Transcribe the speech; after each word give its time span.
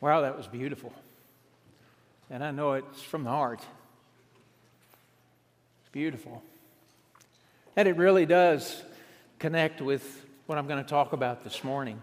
Wow, 0.00 0.22
that 0.22 0.36
was 0.36 0.46
beautiful. 0.46 0.92
And 2.30 2.42
I 2.42 2.52
know 2.52 2.72
it's 2.74 3.02
from 3.02 3.24
the 3.24 3.30
heart. 3.30 3.60
It's 5.82 5.90
beautiful. 5.92 6.42
And 7.76 7.86
it 7.86 7.96
really 7.96 8.24
does 8.24 8.82
connect 9.38 9.80
with 9.80 10.24
what 10.46 10.58
I'm 10.58 10.66
going 10.66 10.82
to 10.82 10.88
talk 10.88 11.12
about 11.12 11.44
this 11.44 11.62
morning. 11.62 12.00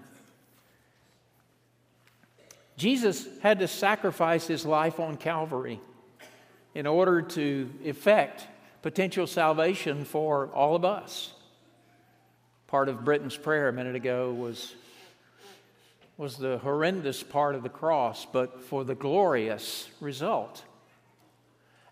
Jesus 2.78 3.28
had 3.42 3.60
to 3.60 3.68
sacrifice 3.68 4.46
his 4.46 4.66
life 4.66 5.00
on 5.00 5.18
Calvary 5.18 5.80
in 6.76 6.86
order 6.86 7.24
to 7.24 7.70
effect 7.84 8.46
potential 8.84 9.26
salvation 9.26 10.06
for 10.06 10.48
all 10.54 10.76
of 10.76 10.86
us. 10.86 11.34
Part 12.68 12.90
of 12.90 13.04
Britain's 13.04 13.36
prayer 13.36 13.70
a 13.70 13.74
minute 13.74 13.96
ago 13.96 14.32
was 14.32 14.76
was 16.18 16.38
the 16.38 16.58
horrendous 16.58 17.22
part 17.22 17.54
of 17.54 17.64
the 17.64 17.70
cross, 17.70 18.26
but 18.26 18.64
for 18.64 18.84
the 18.84 18.96
glorious 18.96 19.88
result. 20.02 20.64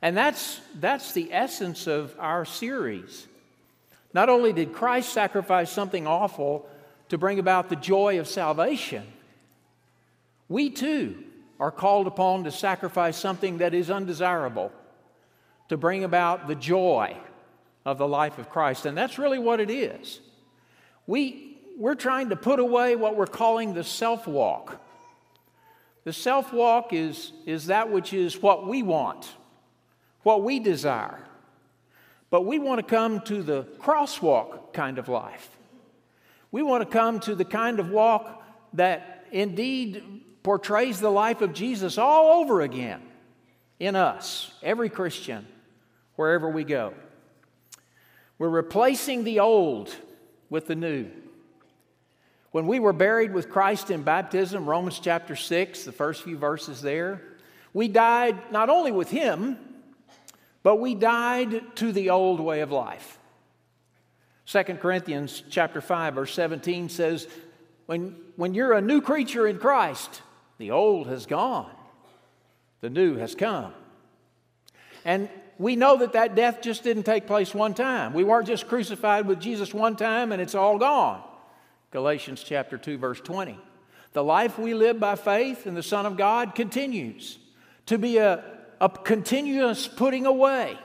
And 0.01 0.17
that's, 0.17 0.59
that's 0.79 1.13
the 1.13 1.31
essence 1.31 1.87
of 1.87 2.15
our 2.19 2.43
series. 2.45 3.27
Not 4.13 4.29
only 4.29 4.51
did 4.53 4.73
Christ 4.73 5.13
sacrifice 5.13 5.71
something 5.71 6.07
awful 6.07 6.67
to 7.09 7.17
bring 7.17 7.37
about 7.37 7.69
the 7.69 7.75
joy 7.75 8.19
of 8.19 8.27
salvation, 8.27 9.03
we 10.49 10.69
too 10.69 11.23
are 11.59 11.71
called 11.71 12.07
upon 12.07 12.43
to 12.43 12.51
sacrifice 12.51 13.17
something 13.17 13.59
that 13.59 13.73
is 13.73 13.89
undesirable 13.89 14.71
to 15.69 15.77
bring 15.77 16.03
about 16.03 16.47
the 16.47 16.55
joy 16.55 17.15
of 17.85 17.97
the 17.97 18.07
life 18.07 18.37
of 18.37 18.49
Christ. 18.49 18.85
And 18.85 18.97
that's 18.97 19.17
really 19.17 19.39
what 19.39 19.59
it 19.59 19.69
is. 19.69 20.19
We, 21.07 21.44
we're 21.77 21.95
trying 21.95 22.29
to 22.29 22.35
put 22.35 22.59
away 22.59 22.95
what 22.95 23.15
we're 23.15 23.27
calling 23.27 23.73
the 23.73 23.83
self 23.83 24.27
walk. 24.27 24.81
The 26.03 26.13
self 26.13 26.53
walk 26.53 26.93
is, 26.93 27.31
is 27.45 27.67
that 27.67 27.91
which 27.91 28.13
is 28.13 28.41
what 28.41 28.67
we 28.67 28.83
want, 28.83 29.27
what 30.23 30.43
we 30.43 30.59
desire. 30.59 31.19
But 32.29 32.45
we 32.45 32.59
want 32.59 32.79
to 32.79 32.85
come 32.85 33.21
to 33.21 33.43
the 33.43 33.63
crosswalk 33.79 34.73
kind 34.73 34.97
of 34.97 35.07
life. 35.07 35.49
We 36.51 36.63
want 36.63 36.83
to 36.83 36.89
come 36.89 37.19
to 37.21 37.35
the 37.35 37.45
kind 37.45 37.79
of 37.79 37.89
walk 37.89 38.43
that 38.73 39.25
indeed 39.31 40.21
portrays 40.43 40.99
the 40.99 41.09
life 41.09 41.41
of 41.41 41.53
Jesus 41.53 41.97
all 41.97 42.41
over 42.41 42.61
again 42.61 43.01
in 43.79 43.95
us, 43.95 44.51
every 44.63 44.89
Christian, 44.89 45.45
wherever 46.15 46.49
we 46.49 46.63
go. 46.63 46.93
We're 48.37 48.49
replacing 48.49 49.23
the 49.23 49.39
old 49.39 49.95
with 50.49 50.67
the 50.67 50.75
new. 50.75 51.09
When 52.55 52.67
we 52.67 52.79
were 52.79 52.93
buried 52.93 53.33
with 53.33 53.49
Christ 53.49 53.91
in 53.91 54.03
baptism, 54.03 54.65
Romans 54.65 54.99
chapter 54.99 55.35
6, 55.35 55.83
the 55.83 55.91
first 55.91 56.23
few 56.23 56.37
verses 56.37 56.81
there, 56.81 57.21
we 57.73 57.89
died 57.89 58.49
not 58.49 58.69
only 58.69 58.93
with 58.93 59.09
Him, 59.09 59.57
but 60.63 60.77
we 60.77 60.95
died 60.95 61.75
to 61.75 61.91
the 61.91 62.11
old 62.11 62.39
way 62.39 62.61
of 62.61 62.71
life. 62.71 63.19
2 64.45 64.63
Corinthians 64.75 65.43
chapter 65.49 65.81
5 65.81 66.13
verse 66.15 66.33
17 66.33 66.87
says 66.87 67.27
when, 67.87 68.15
when 68.37 68.53
you're 68.53 68.71
a 68.71 68.79
new 68.79 69.01
creature 69.01 69.45
in 69.45 69.59
Christ, 69.59 70.21
the 70.57 70.71
old 70.71 71.07
has 71.07 71.25
gone, 71.25 71.75
the 72.79 72.89
new 72.89 73.17
has 73.17 73.35
come. 73.35 73.73
And 75.03 75.27
we 75.57 75.75
know 75.75 75.97
that 75.97 76.13
that 76.13 76.35
death 76.35 76.61
just 76.61 76.83
didn't 76.83 77.03
take 77.03 77.27
place 77.27 77.53
one 77.53 77.73
time. 77.73 78.13
We 78.13 78.23
weren't 78.23 78.47
just 78.47 78.69
crucified 78.69 79.27
with 79.27 79.41
Jesus 79.41 79.73
one 79.73 79.97
time 79.97 80.31
and 80.31 80.41
it's 80.41 80.55
all 80.55 80.77
gone. 80.77 81.21
Galatians 81.95 82.43
chapter 82.43 82.77
2 82.77 82.97
verse 82.97 83.21
20. 83.21 83.57
The 84.11 84.21
life 84.21 84.59
we 84.59 84.73
live 84.73 84.99
by 84.99 85.15
faith 85.15 85.65
in 85.65 85.75
the 85.75 85.81
Son 85.81 86.05
of 86.05 86.17
God 86.17 86.53
continues 86.53 87.39
to 87.85 87.97
be 87.97 88.17
a, 88.17 88.43
a 88.81 88.89
continuous 88.89 89.87
putting 89.87 90.25
away 90.25 90.77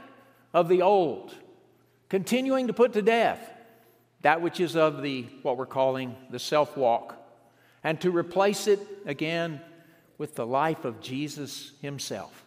of 0.55 0.69
the 0.69 0.83
old, 0.83 1.35
continuing 2.09 2.69
to 2.69 2.73
put 2.73 2.93
to 2.93 3.03
death 3.03 3.41
that 4.21 4.41
which 4.41 4.61
is 4.61 4.77
of 4.77 5.03
the 5.03 5.23
what 5.43 5.57
we're 5.57 5.67
calling 5.67 6.15
the 6.31 6.39
self 6.39 6.77
walk, 6.77 7.17
and 7.83 8.01
to 8.03 8.13
replace 8.13 8.69
it 8.69 8.79
again 9.05 9.61
with 10.17 10.37
the 10.37 10.47
life 10.47 10.85
of 10.85 11.01
Jesus 11.01 11.73
Himself. 11.83 12.45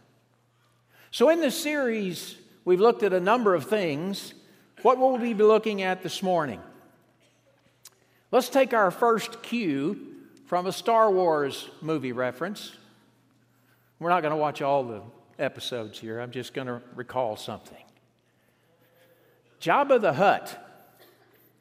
So, 1.11 1.27
in 1.27 1.41
this 1.41 1.61
series, 1.61 2.37
we've 2.63 2.79
looked 2.79 3.03
at 3.03 3.11
a 3.11 3.19
number 3.19 3.55
of 3.55 3.65
things. 3.65 4.33
What 4.83 4.99
will 4.99 5.17
we 5.17 5.33
be 5.33 5.43
looking 5.43 5.81
at 5.81 6.01
this 6.01 6.23
morning? 6.23 6.61
Let's 8.33 8.49
take 8.49 8.73
our 8.73 8.89
first 8.89 9.43
cue 9.43 10.07
from 10.47 10.65
a 10.65 10.71
Star 10.71 11.11
Wars 11.11 11.69
movie 11.83 12.13
reference. 12.13 12.75
We're 13.99 14.09
not 14.09 14.23
going 14.23 14.31
to 14.31 14.37
watch 14.37 14.59
all 14.59 14.83
the 14.83 15.03
episodes 15.37 15.99
here, 15.99 16.19
I'm 16.19 16.31
just 16.31 16.51
going 16.55 16.65
to 16.65 16.81
recall 16.95 17.35
something. 17.35 17.77
Jabba 19.61 20.01
the 20.01 20.13
Hutt. 20.13 20.49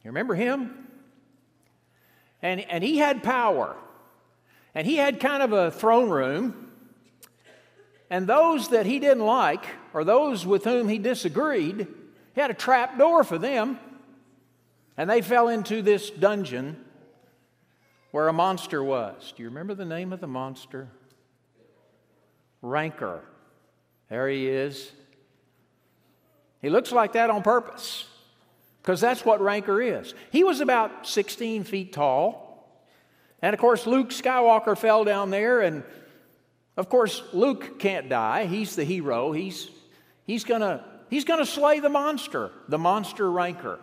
You 0.03 0.09
remember 0.13 0.35
him? 0.35 0.89
And, 2.41 2.63
and 2.63 2.83
he 2.83 2.97
had 2.97 3.23
power. 3.23 3.77
And 4.75 4.87
he 4.87 4.97
had 4.97 5.21
kind 5.21 5.43
of 5.43 5.53
a 5.53 5.71
throne 5.71 6.09
room. 6.09 6.71
And 8.09 8.27
those 8.27 8.69
that 8.69 8.87
he 8.87 8.99
didn't 8.99 9.27
like, 9.27 9.67
or 9.93 10.05
those 10.05 10.47
with 10.47 10.65
whom 10.65 10.89
he 10.89 10.97
disagreed, 10.97 11.87
he 12.35 12.41
had 12.41 12.51
a 12.51 12.55
trap 12.55 12.97
door 12.97 13.25
for 13.25 13.37
them. 13.37 13.79
And 14.97 15.09
they 15.09 15.23
fell 15.23 15.49
into 15.49 15.83
this 15.83 16.11
dungeon 16.11 16.77
where 18.11 18.29
a 18.29 18.33
monster 18.33 18.83
was. 18.85 19.33
Do 19.37 19.43
you 19.43 19.49
remember 19.49 19.75
the 19.75 19.85
name 19.85 20.13
of 20.13 20.21
the 20.21 20.27
monster? 20.27 20.89
Rancor. 22.61 23.23
There 24.09 24.29
he 24.29 24.49
is. 24.49 24.93
He 26.61 26.71
looks 26.71 26.93
like 26.93 27.15
that 27.15 27.31
on 27.31 27.43
purpose 27.43 28.07
because 28.83 29.01
that's 29.01 29.25
what 29.25 29.41
Rancor 29.41 29.81
is. 29.81 30.15
He 30.31 30.45
was 30.45 30.61
about 30.61 31.07
16 31.07 31.65
feet 31.65 31.93
tall. 31.93 32.79
And 33.41 33.55
of 33.55 33.61
course, 33.61 33.87
Luke 33.87 34.11
Skywalker 34.11 34.79
fell 34.79 35.03
down 35.03 35.31
there, 35.31 35.61
and 35.61 35.83
of 36.77 36.89
course, 36.89 37.23
Luke 37.33 37.81
can't 37.81 38.09
die. 38.09 38.47
He's 38.47 38.77
the 38.77 38.85
hero. 38.85 39.33
He's, 39.33 39.69
he's 40.27 40.45
going 40.45 40.61
to 40.61 40.85
he's 41.11 41.25
gonna 41.25 41.47
slay 41.47 41.81
the 41.81 41.89
monster, 41.89 42.51
the 42.69 42.79
monster 42.79 43.31
Rancor. 43.31 43.81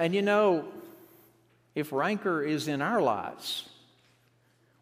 And 0.00 0.14
you 0.14 0.22
know, 0.22 0.64
if 1.74 1.92
rancor 1.92 2.42
is 2.42 2.68
in 2.68 2.80
our 2.80 3.02
lives, 3.02 3.68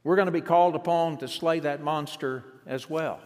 we're 0.05 0.15
going 0.15 0.27
to 0.27 0.33
be 0.33 0.41
called 0.41 0.77
upon 0.77 1.17
to 1.19 1.27
slay 1.27 1.59
that 1.59 1.83
monster 1.83 2.45
as 2.69 2.89
well. 2.89 3.19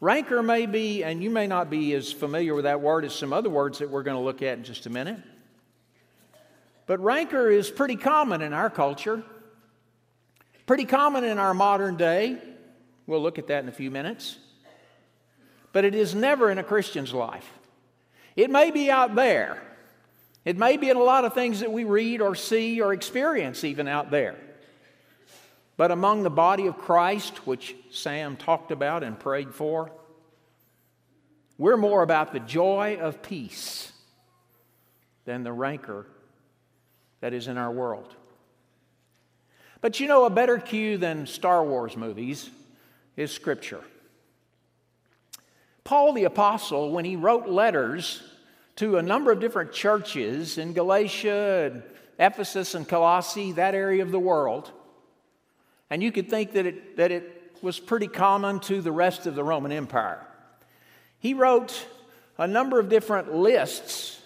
Rancor 0.00 0.44
may 0.44 0.66
be, 0.66 1.02
and 1.02 1.20
you 1.20 1.30
may 1.30 1.48
not 1.48 1.68
be 1.68 1.94
as 1.94 2.12
familiar 2.12 2.54
with 2.54 2.62
that 2.62 2.80
word 2.80 3.04
as 3.04 3.12
some 3.12 3.32
other 3.32 3.50
words 3.50 3.80
that 3.80 3.90
we're 3.90 4.04
going 4.04 4.16
to 4.16 4.22
look 4.22 4.40
at 4.40 4.56
in 4.58 4.62
just 4.62 4.86
a 4.86 4.90
minute. 4.90 5.18
But 6.86 7.00
rancor 7.00 7.50
is 7.50 7.68
pretty 7.68 7.96
common 7.96 8.40
in 8.40 8.52
our 8.52 8.70
culture, 8.70 9.24
pretty 10.64 10.84
common 10.84 11.24
in 11.24 11.40
our 11.40 11.54
modern 11.54 11.96
day. 11.96 12.38
We'll 13.08 13.20
look 13.20 13.40
at 13.40 13.48
that 13.48 13.64
in 13.64 13.68
a 13.68 13.72
few 13.72 13.90
minutes. 13.90 14.38
But 15.72 15.84
it 15.84 15.96
is 15.96 16.14
never 16.14 16.52
in 16.52 16.58
a 16.58 16.62
Christian's 16.62 17.12
life. 17.12 17.52
It 18.36 18.48
may 18.48 18.70
be 18.70 18.92
out 18.92 19.16
there, 19.16 19.60
it 20.46 20.56
may 20.56 20.76
be 20.76 20.88
in 20.88 20.96
a 20.96 21.02
lot 21.02 21.24
of 21.24 21.34
things 21.34 21.58
that 21.58 21.72
we 21.72 21.82
read 21.82 22.20
or 22.20 22.36
see 22.36 22.80
or 22.80 22.92
experience, 22.92 23.64
even 23.64 23.88
out 23.88 24.12
there. 24.12 24.36
But 25.76 25.90
among 25.90 26.22
the 26.22 26.30
body 26.30 26.68
of 26.68 26.78
Christ, 26.78 27.48
which 27.48 27.74
Sam 27.90 28.36
talked 28.36 28.70
about 28.70 29.02
and 29.02 29.18
prayed 29.18 29.52
for, 29.52 29.90
we're 31.58 31.76
more 31.76 32.04
about 32.04 32.32
the 32.32 32.38
joy 32.38 32.96
of 33.00 33.22
peace 33.22 33.90
than 35.24 35.42
the 35.42 35.52
rancor 35.52 36.06
that 37.20 37.34
is 37.34 37.48
in 37.48 37.58
our 37.58 37.72
world. 37.72 38.14
But 39.80 39.98
you 39.98 40.06
know, 40.06 40.26
a 40.26 40.30
better 40.30 40.58
cue 40.58 40.96
than 40.96 41.26
Star 41.26 41.64
Wars 41.64 41.96
movies 41.96 42.48
is 43.16 43.32
Scripture. 43.32 43.82
Paul 45.82 46.12
the 46.12 46.24
Apostle, 46.24 46.92
when 46.92 47.04
he 47.04 47.16
wrote 47.16 47.48
letters 47.48 48.22
to 48.76 48.98
a 48.98 49.02
number 49.02 49.32
of 49.32 49.40
different 49.40 49.72
churches 49.72 50.58
in 50.58 50.72
Galatia 50.72 51.70
and 51.72 51.82
Ephesus 52.18 52.74
and 52.74 52.86
Colossae, 52.88 53.52
that 53.52 53.74
area 53.74 54.02
of 54.02 54.10
the 54.10 54.18
world. 54.18 54.70
And 55.90 56.02
you 56.02 56.12
could 56.12 56.28
think 56.28 56.52
that 56.52 56.66
it, 56.66 56.96
that 56.96 57.10
it 57.10 57.56
was 57.62 57.78
pretty 57.78 58.06
common 58.06 58.60
to 58.60 58.80
the 58.80 58.92
rest 58.92 59.26
of 59.26 59.34
the 59.34 59.44
Roman 59.44 59.72
Empire. 59.72 60.26
He 61.18 61.34
wrote 61.34 61.86
a 62.38 62.46
number 62.46 62.78
of 62.78 62.88
different 62.88 63.34
lists 63.34 64.20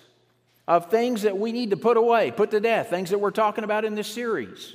of 0.66 0.90
things 0.90 1.22
that 1.22 1.38
we 1.38 1.52
need 1.52 1.70
to 1.70 1.76
put 1.76 1.96
away, 1.96 2.30
put 2.30 2.50
to 2.50 2.60
death, 2.60 2.90
things 2.90 3.10
that 3.10 3.18
we're 3.18 3.30
talking 3.30 3.64
about 3.64 3.84
in 3.84 3.94
this 3.94 4.08
series. 4.08 4.74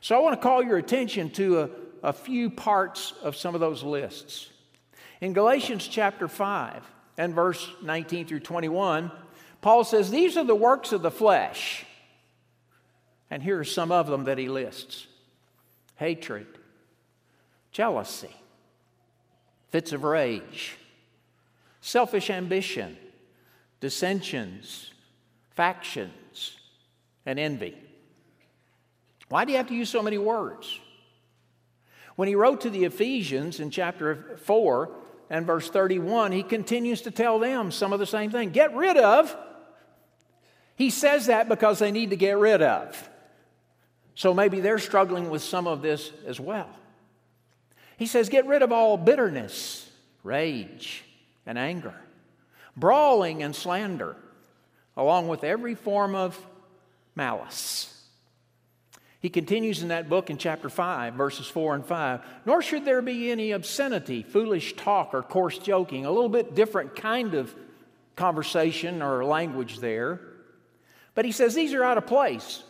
So 0.00 0.16
I 0.16 0.20
want 0.20 0.40
to 0.40 0.42
call 0.42 0.62
your 0.62 0.76
attention 0.76 1.30
to 1.30 1.60
a, 1.60 1.70
a 2.02 2.12
few 2.12 2.50
parts 2.50 3.12
of 3.22 3.36
some 3.36 3.54
of 3.54 3.60
those 3.60 3.82
lists. 3.82 4.50
In 5.20 5.32
Galatians 5.32 5.86
chapter 5.86 6.28
5, 6.28 6.82
and 7.16 7.34
verse 7.34 7.68
19 7.82 8.26
through 8.26 8.40
21, 8.40 9.10
Paul 9.60 9.84
says, 9.84 10.10
These 10.10 10.36
are 10.36 10.44
the 10.44 10.54
works 10.54 10.92
of 10.92 11.02
the 11.02 11.10
flesh. 11.10 11.86
And 13.30 13.42
here 13.42 13.58
are 13.58 13.64
some 13.64 13.90
of 13.90 14.06
them 14.06 14.24
that 14.24 14.38
he 14.38 14.48
lists 14.48 15.06
hatred, 15.96 16.46
jealousy, 17.72 18.34
fits 19.70 19.92
of 19.92 20.04
rage, 20.04 20.76
selfish 21.80 22.30
ambition, 22.30 22.96
dissensions, 23.80 24.92
factions, 25.50 26.56
and 27.26 27.38
envy. 27.38 27.76
Why 29.28 29.44
do 29.44 29.52
you 29.52 29.58
have 29.58 29.68
to 29.68 29.74
use 29.74 29.88
so 29.88 30.02
many 30.02 30.18
words? 30.18 30.78
When 32.16 32.28
he 32.28 32.34
wrote 32.34 32.60
to 32.62 32.70
the 32.70 32.84
Ephesians 32.84 33.60
in 33.60 33.70
chapter 33.70 34.36
4 34.44 34.94
and 35.30 35.46
verse 35.46 35.70
31, 35.70 36.32
he 36.32 36.42
continues 36.42 37.02
to 37.02 37.10
tell 37.10 37.38
them 37.38 37.70
some 37.70 37.92
of 37.92 37.98
the 37.98 38.06
same 38.06 38.30
thing. 38.30 38.50
Get 38.50 38.74
rid 38.74 38.96
of. 38.96 39.34
He 40.76 40.90
says 40.90 41.26
that 41.26 41.48
because 41.48 41.78
they 41.78 41.92
need 41.92 42.10
to 42.10 42.16
get 42.16 42.36
rid 42.36 42.62
of. 42.62 43.08
So 44.14 44.34
maybe 44.34 44.60
they're 44.60 44.78
struggling 44.78 45.30
with 45.30 45.42
some 45.42 45.66
of 45.66 45.82
this 45.82 46.10
as 46.26 46.38
well. 46.38 46.68
He 47.96 48.06
says, 48.06 48.28
Get 48.28 48.46
rid 48.46 48.62
of 48.62 48.72
all 48.72 48.96
bitterness, 48.96 49.88
rage, 50.22 51.04
and 51.46 51.58
anger, 51.58 51.94
brawling 52.76 53.42
and 53.42 53.54
slander, 53.54 54.16
along 54.96 55.28
with 55.28 55.44
every 55.44 55.74
form 55.74 56.14
of 56.14 56.38
malice. 57.14 57.90
He 59.24 59.30
continues 59.30 59.80
in 59.80 59.88
that 59.88 60.10
book 60.10 60.28
in 60.28 60.36
chapter 60.36 60.68
5, 60.68 61.14
verses 61.14 61.46
4 61.46 61.76
and 61.76 61.86
5. 61.86 62.20
Nor 62.44 62.60
should 62.60 62.84
there 62.84 63.00
be 63.00 63.30
any 63.30 63.52
obscenity, 63.52 64.22
foolish 64.22 64.76
talk, 64.76 65.14
or 65.14 65.22
coarse 65.22 65.56
joking. 65.56 66.04
A 66.04 66.10
little 66.10 66.28
bit 66.28 66.54
different 66.54 66.94
kind 66.94 67.32
of 67.32 67.54
conversation 68.16 69.00
or 69.00 69.24
language 69.24 69.78
there. 69.78 70.20
But 71.14 71.24
he 71.24 71.32
says 71.32 71.54
these 71.54 71.72
are 71.72 71.82
out 71.82 71.96
of 71.96 72.06
place. 72.06 72.64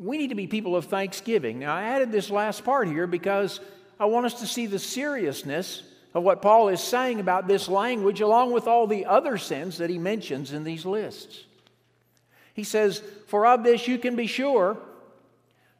We 0.00 0.18
need 0.18 0.30
to 0.30 0.34
be 0.34 0.48
people 0.48 0.74
of 0.74 0.86
thanksgiving. 0.86 1.60
Now, 1.60 1.76
I 1.76 1.84
added 1.84 2.10
this 2.10 2.28
last 2.28 2.64
part 2.64 2.88
here 2.88 3.06
because 3.06 3.60
I 4.00 4.06
want 4.06 4.26
us 4.26 4.40
to 4.40 4.48
see 4.48 4.66
the 4.66 4.80
seriousness 4.80 5.84
of 6.12 6.24
what 6.24 6.42
Paul 6.42 6.70
is 6.70 6.82
saying 6.82 7.20
about 7.20 7.46
this 7.46 7.68
language, 7.68 8.20
along 8.20 8.50
with 8.50 8.66
all 8.66 8.88
the 8.88 9.06
other 9.06 9.38
sins 9.38 9.78
that 9.78 9.90
he 9.90 9.98
mentions 9.98 10.52
in 10.52 10.64
these 10.64 10.84
lists. 10.84 11.44
He 12.54 12.64
says, 12.64 13.00
For 13.28 13.46
of 13.46 13.62
this 13.62 13.86
you 13.86 13.98
can 13.98 14.16
be 14.16 14.26
sure 14.26 14.76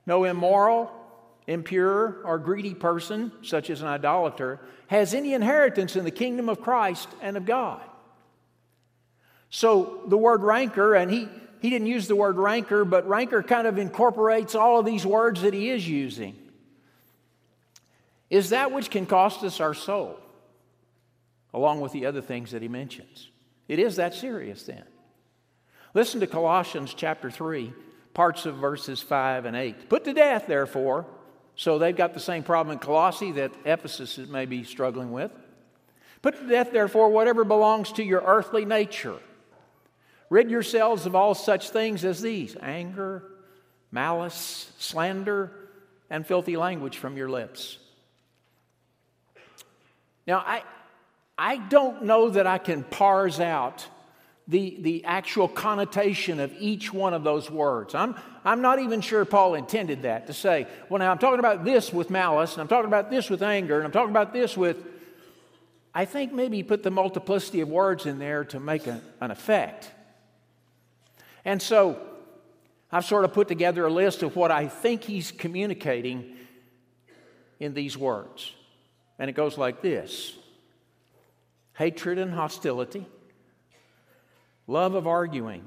no 0.08 0.24
immoral, 0.24 0.90
impure, 1.46 2.16
or 2.24 2.38
greedy 2.38 2.74
person, 2.74 3.30
such 3.42 3.70
as 3.70 3.82
an 3.82 3.88
idolater, 3.88 4.58
has 4.88 5.12
any 5.12 5.34
inheritance 5.34 5.94
in 5.94 6.04
the 6.04 6.10
kingdom 6.10 6.48
of 6.48 6.62
Christ 6.62 7.08
and 7.20 7.36
of 7.36 7.44
God. 7.44 7.82
So 9.50 10.02
the 10.08 10.16
word 10.16 10.42
rancor, 10.42 10.94
and 10.94 11.10
he, 11.10 11.28
he 11.60 11.68
didn't 11.68 11.86
use 11.86 12.08
the 12.08 12.16
word 12.16 12.36
rancor, 12.36 12.86
but 12.86 13.06
rancor 13.06 13.42
kind 13.42 13.66
of 13.66 13.76
incorporates 13.76 14.54
all 14.54 14.80
of 14.80 14.86
these 14.86 15.04
words 15.06 15.42
that 15.42 15.52
he 15.52 15.68
is 15.68 15.86
using, 15.86 16.36
is 18.30 18.50
that 18.50 18.72
which 18.72 18.90
can 18.90 19.04
cost 19.04 19.44
us 19.44 19.60
our 19.60 19.74
soul, 19.74 20.18
along 21.52 21.82
with 21.82 21.92
the 21.92 22.06
other 22.06 22.22
things 22.22 22.52
that 22.52 22.62
he 22.62 22.68
mentions. 22.68 23.28
It 23.68 23.78
is 23.78 23.96
that 23.96 24.14
serious 24.14 24.62
then. 24.62 24.84
Listen 25.92 26.20
to 26.20 26.26
Colossians 26.26 26.94
chapter 26.94 27.30
3, 27.30 27.74
parts 28.18 28.46
of 28.46 28.56
verses 28.56 29.00
5 29.00 29.44
and 29.44 29.56
8. 29.56 29.88
Put 29.88 30.02
to 30.06 30.12
death, 30.12 30.48
therefore, 30.48 31.06
so 31.54 31.78
they've 31.78 31.94
got 31.94 32.14
the 32.14 32.20
same 32.20 32.42
problem 32.42 32.72
in 32.72 32.80
Colossae 32.80 33.30
that 33.30 33.52
Ephesus 33.64 34.18
may 34.18 34.44
be 34.44 34.64
struggling 34.64 35.12
with. 35.12 35.30
Put 36.20 36.36
to 36.36 36.48
death, 36.48 36.72
therefore, 36.72 37.10
whatever 37.10 37.44
belongs 37.44 37.92
to 37.92 38.02
your 38.02 38.20
earthly 38.26 38.64
nature. 38.64 39.20
Rid 40.30 40.50
yourselves 40.50 41.06
of 41.06 41.14
all 41.14 41.32
such 41.32 41.70
things 41.70 42.04
as 42.04 42.20
these 42.20 42.56
anger, 42.60 43.22
malice, 43.92 44.72
slander, 44.80 45.52
and 46.10 46.26
filthy 46.26 46.56
language 46.56 46.98
from 46.98 47.16
your 47.16 47.28
lips. 47.28 47.78
Now, 50.26 50.38
I, 50.44 50.64
I 51.38 51.58
don't 51.58 52.02
know 52.02 52.30
that 52.30 52.48
I 52.48 52.58
can 52.58 52.82
parse 52.82 53.38
out 53.38 53.86
the, 54.48 54.78
the 54.80 55.04
actual 55.04 55.46
connotation 55.46 56.40
of 56.40 56.52
each 56.58 56.92
one 56.92 57.12
of 57.12 57.22
those 57.22 57.50
words. 57.50 57.94
I'm, 57.94 58.16
I'm 58.44 58.62
not 58.62 58.78
even 58.78 59.02
sure 59.02 59.26
Paul 59.26 59.54
intended 59.54 60.02
that 60.02 60.26
to 60.28 60.32
say, 60.32 60.66
well, 60.88 60.98
now 60.98 61.10
I'm 61.10 61.18
talking 61.18 61.38
about 61.38 61.66
this 61.66 61.92
with 61.92 62.08
malice, 62.08 62.54
and 62.54 62.62
I'm 62.62 62.68
talking 62.68 62.88
about 62.88 63.10
this 63.10 63.28
with 63.28 63.42
anger, 63.42 63.76
and 63.76 63.84
I'm 63.84 63.92
talking 63.92 64.10
about 64.10 64.32
this 64.32 64.56
with. 64.56 64.78
I 65.94 66.04
think 66.04 66.32
maybe 66.32 66.58
he 66.58 66.62
put 66.62 66.82
the 66.82 66.90
multiplicity 66.90 67.60
of 67.60 67.68
words 67.68 68.06
in 68.06 68.18
there 68.18 68.44
to 68.46 68.60
make 68.60 68.86
a, 68.86 69.00
an 69.20 69.30
effect. 69.30 69.90
And 71.44 71.60
so 71.60 72.00
I've 72.92 73.04
sort 73.04 73.24
of 73.24 73.32
put 73.32 73.48
together 73.48 73.84
a 73.84 73.90
list 73.90 74.22
of 74.22 74.36
what 74.36 74.50
I 74.50 74.68
think 74.68 75.02
he's 75.02 75.32
communicating 75.32 76.36
in 77.58 77.74
these 77.74 77.98
words. 77.98 78.52
And 79.18 79.28
it 79.28 79.32
goes 79.32 79.58
like 79.58 79.82
this 79.82 80.34
hatred 81.74 82.18
and 82.18 82.32
hostility 82.32 83.06
love 84.68 84.94
of 84.94 85.08
arguing. 85.08 85.64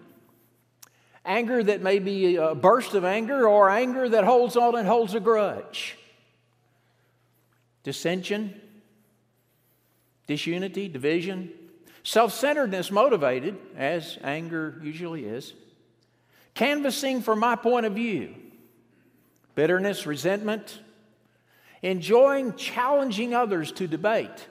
Anger 1.25 1.61
that 1.61 1.81
may 1.81 1.99
be 1.99 2.37
a 2.37 2.55
burst 2.55 2.93
of 2.93 3.03
anger 3.03 3.47
or 3.47 3.69
anger 3.69 4.07
that 4.07 4.23
holds 4.23 4.55
on 4.55 4.77
and 4.77 4.87
holds 4.87 5.13
a 5.13 5.19
grudge. 5.19 5.97
Dissension, 7.83 8.59
disunity, 10.27 10.87
division, 10.87 11.51
self 12.03 12.33
centeredness 12.33 12.91
motivated, 12.91 13.57
as 13.75 14.17
anger 14.23 14.79
usually 14.83 15.25
is, 15.25 15.53
canvassing 16.53 17.21
for 17.21 17.35
my 17.35 17.55
point 17.55 17.85
of 17.85 17.93
view, 17.93 18.35
bitterness, 19.53 20.05
resentment, 20.05 20.79
enjoying 21.81 22.55
challenging 22.55 23.33
others 23.33 23.71
to 23.73 23.87
debate, 23.87 24.47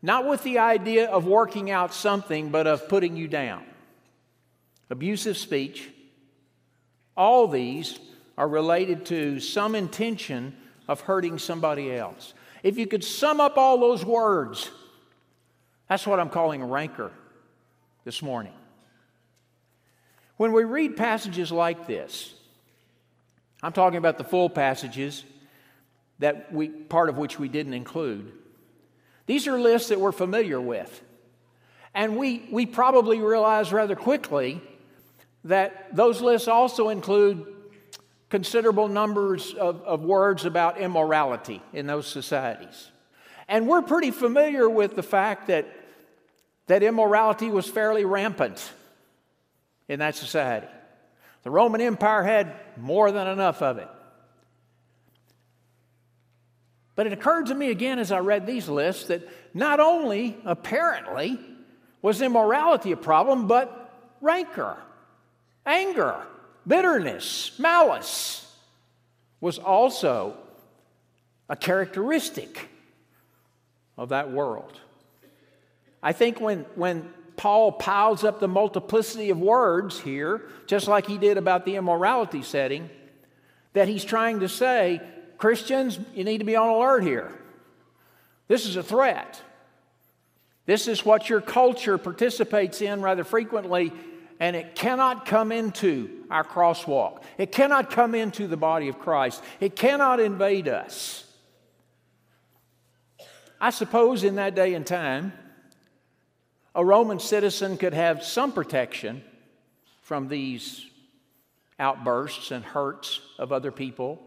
not 0.00 0.26
with 0.26 0.42
the 0.44 0.58
idea 0.58 1.08
of 1.10 1.26
working 1.26 1.70
out 1.70 1.92
something, 1.92 2.50
but 2.50 2.66
of 2.66 2.88
putting 2.88 3.16
you 3.16 3.28
down 3.28 3.64
abusive 4.90 5.36
speech, 5.36 5.88
all 7.16 7.48
these 7.48 7.98
are 8.36 8.48
related 8.48 9.06
to 9.06 9.40
some 9.40 9.74
intention 9.74 10.56
of 10.88 11.00
hurting 11.00 11.38
somebody 11.38 11.94
else. 11.94 12.34
If 12.62 12.78
you 12.78 12.86
could 12.86 13.04
sum 13.04 13.40
up 13.40 13.56
all 13.56 13.78
those 13.78 14.04
words, 14.04 14.70
that's 15.88 16.06
what 16.06 16.20
I'm 16.20 16.30
calling 16.30 16.62
rancor 16.62 17.10
this 18.04 18.22
morning. 18.22 18.52
When 20.36 20.52
we 20.52 20.64
read 20.64 20.96
passages 20.96 21.50
like 21.50 21.86
this, 21.86 22.34
I'm 23.62 23.72
talking 23.72 23.98
about 23.98 24.18
the 24.18 24.24
full 24.24 24.50
passages 24.50 25.24
that 26.18 26.52
we 26.52 26.68
part 26.68 27.08
of 27.08 27.18
which 27.18 27.38
we 27.38 27.48
didn't 27.48 27.74
include. 27.74 28.32
These 29.26 29.46
are 29.48 29.58
lists 29.58 29.88
that 29.88 30.00
we're 30.00 30.12
familiar 30.12 30.60
with. 30.60 31.02
And 31.94 32.16
we, 32.16 32.46
we 32.50 32.66
probably 32.66 33.20
realize 33.20 33.72
rather 33.72 33.96
quickly 33.96 34.60
that 35.46 35.94
those 35.94 36.20
lists 36.20 36.48
also 36.48 36.88
include 36.88 37.46
considerable 38.30 38.88
numbers 38.88 39.54
of, 39.54 39.80
of 39.82 40.02
words 40.02 40.44
about 40.44 40.78
immorality 40.78 41.62
in 41.72 41.86
those 41.86 42.06
societies. 42.06 42.90
And 43.48 43.68
we're 43.68 43.82
pretty 43.82 44.10
familiar 44.10 44.68
with 44.68 44.96
the 44.96 45.04
fact 45.04 45.46
that, 45.46 45.66
that 46.66 46.82
immorality 46.82 47.48
was 47.48 47.68
fairly 47.68 48.04
rampant 48.04 48.72
in 49.88 50.00
that 50.00 50.16
society. 50.16 50.66
The 51.44 51.50
Roman 51.50 51.80
Empire 51.80 52.24
had 52.24 52.52
more 52.76 53.12
than 53.12 53.28
enough 53.28 53.62
of 53.62 53.78
it. 53.78 53.88
But 56.96 57.06
it 57.06 57.12
occurred 57.12 57.46
to 57.46 57.54
me 57.54 57.70
again 57.70 58.00
as 58.00 58.10
I 58.10 58.18
read 58.18 58.46
these 58.46 58.68
lists 58.68 59.06
that 59.08 59.28
not 59.54 59.78
only, 59.78 60.36
apparently, 60.44 61.38
was 62.02 62.20
immorality 62.20 62.90
a 62.90 62.96
problem, 62.96 63.46
but 63.46 63.92
rancor 64.20 64.76
anger, 65.66 66.16
bitterness, 66.66 67.52
malice 67.58 68.42
was 69.40 69.58
also 69.58 70.36
a 71.48 71.56
characteristic 71.56 72.68
of 73.98 74.10
that 74.10 74.30
world. 74.30 74.80
I 76.02 76.12
think 76.12 76.40
when, 76.40 76.60
when 76.74 77.08
Paul 77.36 77.72
piles 77.72 78.24
up 78.24 78.40
the 78.40 78.48
multiplicity 78.48 79.30
of 79.30 79.38
words 79.38 80.00
here, 80.00 80.42
just 80.66 80.88
like 80.88 81.06
he 81.06 81.18
did 81.18 81.36
about 81.36 81.64
the 81.64 81.76
immorality 81.76 82.42
setting, 82.42 82.88
that 83.72 83.88
he's 83.88 84.04
trying 84.04 84.40
to 84.40 84.48
say, 84.48 85.00
Christians, 85.38 85.98
you 86.14 86.24
need 86.24 86.38
to 86.38 86.44
be 86.44 86.56
on 86.56 86.68
alert 86.68 87.02
here. 87.02 87.32
This 88.48 88.66
is 88.66 88.76
a 88.76 88.82
threat. 88.82 89.40
This 90.64 90.88
is 90.88 91.04
what 91.04 91.28
your 91.28 91.40
culture 91.40 91.98
participates 91.98 92.80
in 92.80 93.02
rather 93.02 93.22
frequently 93.22 93.92
and 94.40 94.54
it 94.54 94.74
cannot 94.74 95.26
come 95.26 95.52
into 95.52 96.24
our 96.30 96.44
crosswalk. 96.44 97.22
It 97.38 97.52
cannot 97.52 97.90
come 97.90 98.14
into 98.14 98.46
the 98.46 98.56
body 98.56 98.88
of 98.88 98.98
Christ. 98.98 99.42
It 99.60 99.76
cannot 99.76 100.20
invade 100.20 100.68
us. 100.68 101.24
I 103.60 103.70
suppose 103.70 104.24
in 104.24 104.36
that 104.36 104.54
day 104.54 104.74
and 104.74 104.86
time, 104.86 105.32
a 106.74 106.84
Roman 106.84 107.18
citizen 107.18 107.78
could 107.78 107.94
have 107.94 108.22
some 108.22 108.52
protection 108.52 109.22
from 110.02 110.28
these 110.28 110.84
outbursts 111.78 112.50
and 112.50 112.64
hurts 112.64 113.20
of 113.38 113.52
other 113.52 113.72
people. 113.72 114.22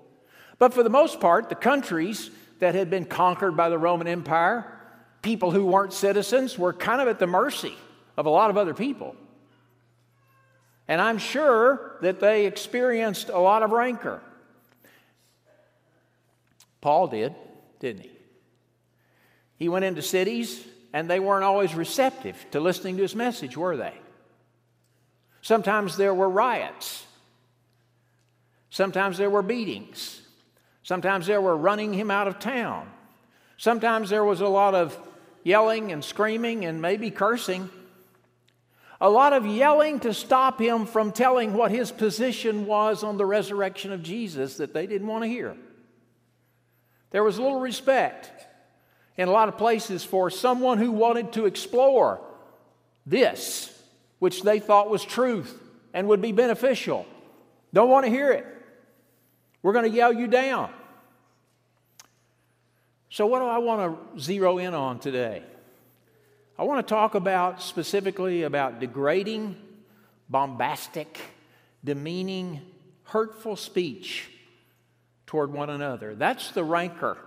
But 0.58 0.74
for 0.74 0.84
the 0.84 0.90
most 0.90 1.20
part, 1.20 1.50
the 1.50 1.56
countries 1.56 2.32
that 2.60 2.76
had 2.76 2.90
been 2.90 3.06
conquered 3.06 3.56
by 3.56 3.70
the 3.70 3.78
Roman 3.78 4.08
Empire, 4.08 4.66
people 5.22 5.52
who 5.52 5.66
weren't 5.66 5.94
citizens, 5.94 6.58
were 6.58 6.74
kind 6.74 7.02
of 7.02 7.08
at 7.08 7.20
the 7.20 7.28
mercy 7.28 7.76
of 8.18 8.26
a 8.26 8.30
lot 8.30 8.50
of 8.50 8.58
other 8.58 8.74
people. 8.74 9.16
And 10.90 11.00
I'm 11.00 11.20
sure 11.20 11.98
that 12.02 12.20
they 12.20 12.48
experienced 12.48 13.30
a 13.30 13.38
lot 13.38 13.62
of 13.62 13.70
rancor. 13.70 14.22
Paul 16.82 17.08
did, 17.08 17.36
didn't 17.80 18.02
he? 18.02 18.12
He 19.58 19.70
went 19.70 19.86
into 19.86 20.02
cities 20.02 20.66
and 20.92 21.08
they 21.08 21.20
weren't 21.20 21.44
always 21.44 21.76
receptive 21.76 22.44
to 22.52 22.60
listening 22.60 22.96
to 22.96 23.04
his 23.04 23.16
message, 23.16 23.56
were 23.56 23.78
they? 23.78 23.94
Sometimes 25.44 25.96
there 25.96 26.14
were 26.14 26.28
riots. 26.28 27.06
Sometimes 28.72 29.20
there 29.20 29.30
were 29.30 29.44
beatings. 29.44 30.22
Sometimes 30.82 31.28
there 31.28 31.42
were 31.42 31.56
running 31.56 31.94
him 31.94 32.10
out 32.10 32.28
of 32.28 32.40
town. 32.40 32.90
Sometimes 33.58 34.10
there 34.10 34.26
was 34.26 34.42
a 34.42 34.48
lot 34.48 34.74
of 34.74 34.98
yelling 35.44 35.92
and 35.92 36.04
screaming 36.04 36.66
and 36.66 36.82
maybe 36.82 37.12
cursing. 37.12 37.70
A 39.02 39.10
lot 39.10 39.32
of 39.32 39.46
yelling 39.46 40.00
to 40.02 40.14
stop 40.14 40.60
him 40.60 40.86
from 40.86 41.12
telling 41.12 41.54
what 41.54 41.72
his 41.72 41.92
position 41.92 42.66
was 42.66 43.04
on 43.04 43.18
the 43.18 43.26
resurrection 43.26 43.94
of 43.94 44.04
Jesus 44.04 44.58
that 44.58 44.74
they 44.74 44.88
didn't 44.88 45.08
want 45.08 45.24
to 45.24 45.30
hear. 45.30 45.56
There 47.12 47.24
was 47.24 47.40
little 47.40 47.60
respect 47.60 48.30
in 49.18 49.28
a 49.28 49.32
lot 49.32 49.48
of 49.48 49.58
places 49.58 50.04
for 50.04 50.30
someone 50.30 50.78
who 50.78 50.92
wanted 50.92 51.34
to 51.34 51.46
explore 51.46 52.20
this, 53.06 53.74
which 54.20 54.44
they 54.44 54.60
thought 54.60 54.90
was 54.90 55.04
truth 55.04 55.62
and 55.94 56.08
would 56.08 56.22
be 56.22 56.32
beneficial. 56.32 57.06
Don't 57.74 57.90
want 57.90 58.06
to 58.06 58.12
hear 58.12 58.32
it. 58.32 58.46
We're 59.62 59.74
going 59.74 59.90
to 59.90 59.96
yell 59.96 60.14
you 60.14 60.28
down. 60.28 60.72
So, 63.10 63.26
what 63.26 63.40
do 63.40 63.46
I 63.46 63.58
want 63.58 64.16
to 64.16 64.22
zero 64.22 64.60
in 64.60 64.74
on 64.74 65.00
today? 65.00 65.44
I 66.60 66.64
want 66.64 66.86
to 66.86 66.94
talk 66.94 67.16
about 67.16 67.62
specifically 67.62 68.44
about 68.44 68.82
degrading, 68.82 69.56
bombastic, 70.28 71.18
demeaning, 71.86 72.60
hurtful 73.04 73.56
speech 73.56 74.30
toward 75.26 75.54
one 75.54 75.70
another. 75.70 76.16
That's 76.16 76.52
the 76.52 76.66
rancor 76.66 77.18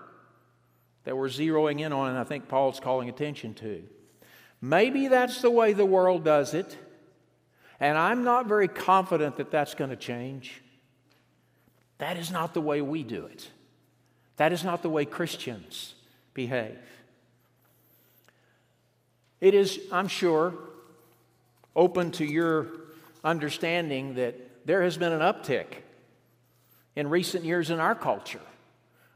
that 1.04 1.16
we're 1.16 1.28
zeroing 1.28 1.80
in 1.80 1.94
on, 1.94 2.10
and 2.10 2.18
I 2.18 2.24
think 2.24 2.46
Paul's 2.46 2.78
calling 2.78 3.08
attention 3.08 3.54
to. 3.54 3.82
Maybe 4.60 5.08
that's 5.08 5.40
the 5.40 5.50
way 5.50 5.72
the 5.72 5.86
world 5.86 6.26
does 6.26 6.52
it, 6.52 6.76
and 7.80 7.96
I'm 7.96 8.24
not 8.24 8.46
very 8.46 8.68
confident 8.68 9.38
that 9.38 9.50
that's 9.50 9.74
going 9.74 9.88
to 9.88 9.96
change. 9.96 10.60
That 11.96 12.18
is 12.18 12.30
not 12.30 12.52
the 12.52 12.60
way 12.60 12.82
we 12.82 13.02
do 13.02 13.24
it. 13.24 13.48
That 14.36 14.52
is 14.52 14.62
not 14.62 14.82
the 14.82 14.90
way 14.90 15.06
Christians 15.06 15.94
behave. 16.34 16.76
It 19.42 19.54
is, 19.54 19.80
I'm 19.90 20.06
sure, 20.06 20.54
open 21.74 22.12
to 22.12 22.24
your 22.24 22.68
understanding 23.24 24.14
that 24.14 24.36
there 24.64 24.84
has 24.84 24.96
been 24.96 25.12
an 25.12 25.18
uptick 25.18 25.66
in 26.94 27.10
recent 27.10 27.44
years 27.44 27.68
in 27.68 27.80
our 27.80 27.96
culture 27.96 28.40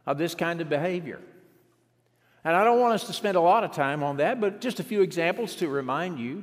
of 0.05 0.19
this 0.19 0.35
kind 0.35 0.61
of 0.61 0.69
behavior. 0.69 1.21
And 2.43 2.57
I 2.57 2.65
don't 2.65 2.81
want 2.81 2.95
us 2.95 3.05
to 3.05 3.13
spend 3.13 3.37
a 3.37 3.41
lot 3.41 3.63
of 3.63 3.71
time 3.71 4.03
on 4.03 4.17
that, 4.17 4.41
but 4.41 4.61
just 4.61 4.81
a 4.81 4.83
few 4.83 5.01
examples 5.01 5.55
to 5.57 5.69
remind 5.69 6.19
you. 6.19 6.43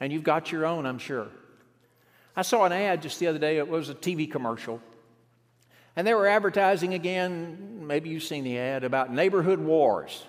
And 0.00 0.10
you've 0.10 0.24
got 0.24 0.50
your 0.50 0.64
own, 0.64 0.86
I'm 0.86 0.98
sure. 0.98 1.28
I 2.34 2.40
saw 2.40 2.64
an 2.64 2.72
ad 2.72 3.02
just 3.02 3.18
the 3.18 3.26
other 3.26 3.38
day, 3.38 3.58
it 3.58 3.68
was 3.68 3.90
a 3.90 3.94
TV 3.94 4.30
commercial. 4.30 4.80
And 5.94 6.06
they 6.06 6.14
were 6.14 6.26
advertising 6.26 6.94
again, 6.94 7.86
maybe 7.86 8.08
you've 8.08 8.22
seen 8.22 8.44
the 8.44 8.58
ad, 8.58 8.82
about 8.82 9.12
neighborhood 9.12 9.58
wars. 9.58 10.24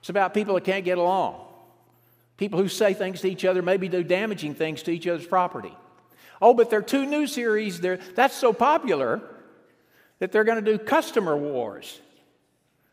It's 0.00 0.08
about 0.08 0.34
people 0.34 0.54
that 0.54 0.64
can't 0.64 0.84
get 0.84 0.98
along, 0.98 1.40
people 2.36 2.58
who 2.58 2.68
say 2.68 2.94
things 2.94 3.20
to 3.20 3.30
each 3.30 3.44
other, 3.44 3.62
maybe 3.62 3.88
do 3.88 4.02
damaging 4.02 4.54
things 4.54 4.82
to 4.84 4.90
each 4.90 5.06
other's 5.06 5.26
property. 5.26 5.74
Oh, 6.42 6.54
but 6.54 6.70
there 6.70 6.78
are 6.78 6.82
two 6.82 7.04
new 7.04 7.26
series, 7.26 7.80
there. 7.80 7.98
that's 8.14 8.34
so 8.34 8.52
popular 8.52 9.20
that 10.20 10.32
they're 10.32 10.44
going 10.44 10.62
to 10.62 10.78
do 10.78 10.82
customer 10.82 11.36
wars. 11.36 12.00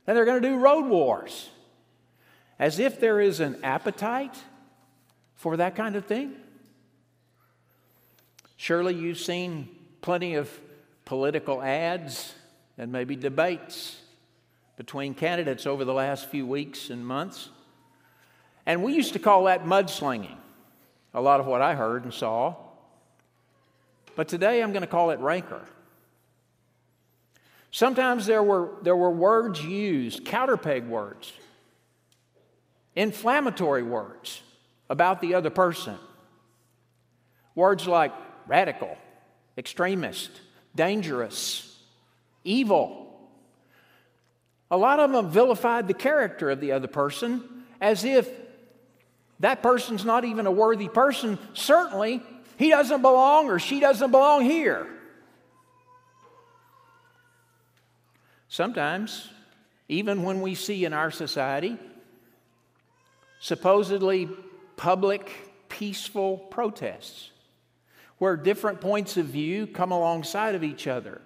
And 0.06 0.16
they're 0.16 0.26
going 0.26 0.42
to 0.42 0.50
do 0.50 0.58
road 0.58 0.86
wars. 0.86 1.50
As 2.60 2.80
if 2.80 3.00
there 3.00 3.22
is 3.22 3.40
an 3.40 3.58
appetite 3.64 4.36
for 5.36 5.58
that 5.58 5.76
kind 5.76 5.96
of 5.96 6.06
thing. 6.06 6.34
Surely 8.56 8.96
you've 8.96 9.20
seen 9.20 9.70
plenty 10.02 10.36
of 10.36 10.50
political 11.06 11.62
ads 11.62 12.34
and 12.78 12.92
maybe 12.92 13.16
debates 13.16 14.02
between 14.78 15.14
candidates 15.14 15.66
over 15.66 15.84
the 15.84 15.94
last 15.94 16.30
few 16.30 16.48
weeks 16.48 16.90
and 16.90 17.06
months. 17.06 17.50
And 18.66 18.84
we 18.84 18.94
used 18.94 19.14
to 19.14 19.20
call 19.20 19.46
that 19.46 19.66
mudslinging, 19.66 20.38
a 21.14 21.22
lot 21.22 21.40
of 21.40 21.46
what 21.46 21.62
I 21.62 21.74
heard 21.74 22.04
and 22.04 22.14
saw. 22.14 22.56
But 24.16 24.28
today 24.28 24.62
I'm 24.62 24.72
going 24.72 24.82
to 24.82 24.88
call 24.88 25.10
it 25.10 25.20
rancor. 25.20 25.62
Sometimes 27.72 28.26
there 28.26 28.44
were, 28.44 28.72
there 28.84 28.96
were 28.96 29.12
words 29.12 29.64
used, 29.64 30.26
counterpeg 30.26 30.88
words, 30.88 31.34
inflammatory 32.96 33.84
words 33.84 34.42
about 34.90 35.22
the 35.22 35.34
other 35.36 35.50
person. 35.50 35.96
Words 37.56 37.88
like 37.88 38.14
radical, 38.48 38.98
extremist, 39.58 40.32
dangerous, 40.76 41.78
evil. 42.44 43.07
A 44.70 44.78
lot 44.78 45.00
of 45.00 45.12
them 45.12 45.30
vilified 45.30 45.88
the 45.88 45.94
character 45.94 46.50
of 46.50 46.60
the 46.60 46.74
other 46.74 46.88
person 46.88 47.44
as 47.80 48.04
if 48.04 48.30
that 49.40 49.62
person's 49.62 50.04
not 50.04 50.26
even 50.26 50.46
a 50.46 50.52
worthy 50.52 50.90
person. 50.90 51.38
Certainly, 51.54 52.22
he 52.58 52.70
doesn't 52.70 53.02
belong 53.02 53.50
or 53.50 53.60
she 53.60 53.80
doesn't 53.80 54.12
belong 54.12 54.44
here. 54.44 54.88
Sometimes, 58.50 59.30
even 59.88 60.24
when 60.24 60.42
we 60.42 60.56
see 60.56 60.86
in 60.86 60.94
our 60.94 61.12
society 61.12 61.78
supposedly 63.40 64.28
public, 64.76 65.32
peaceful 65.70 66.38
protests 66.38 67.30
where 68.18 68.36
different 68.36 68.82
points 68.82 69.18
of 69.18 69.28
view 69.28 69.68
come 69.68 69.92
alongside 69.92 70.56
of 70.56 70.64
each 70.64 70.88
other. 70.88 71.22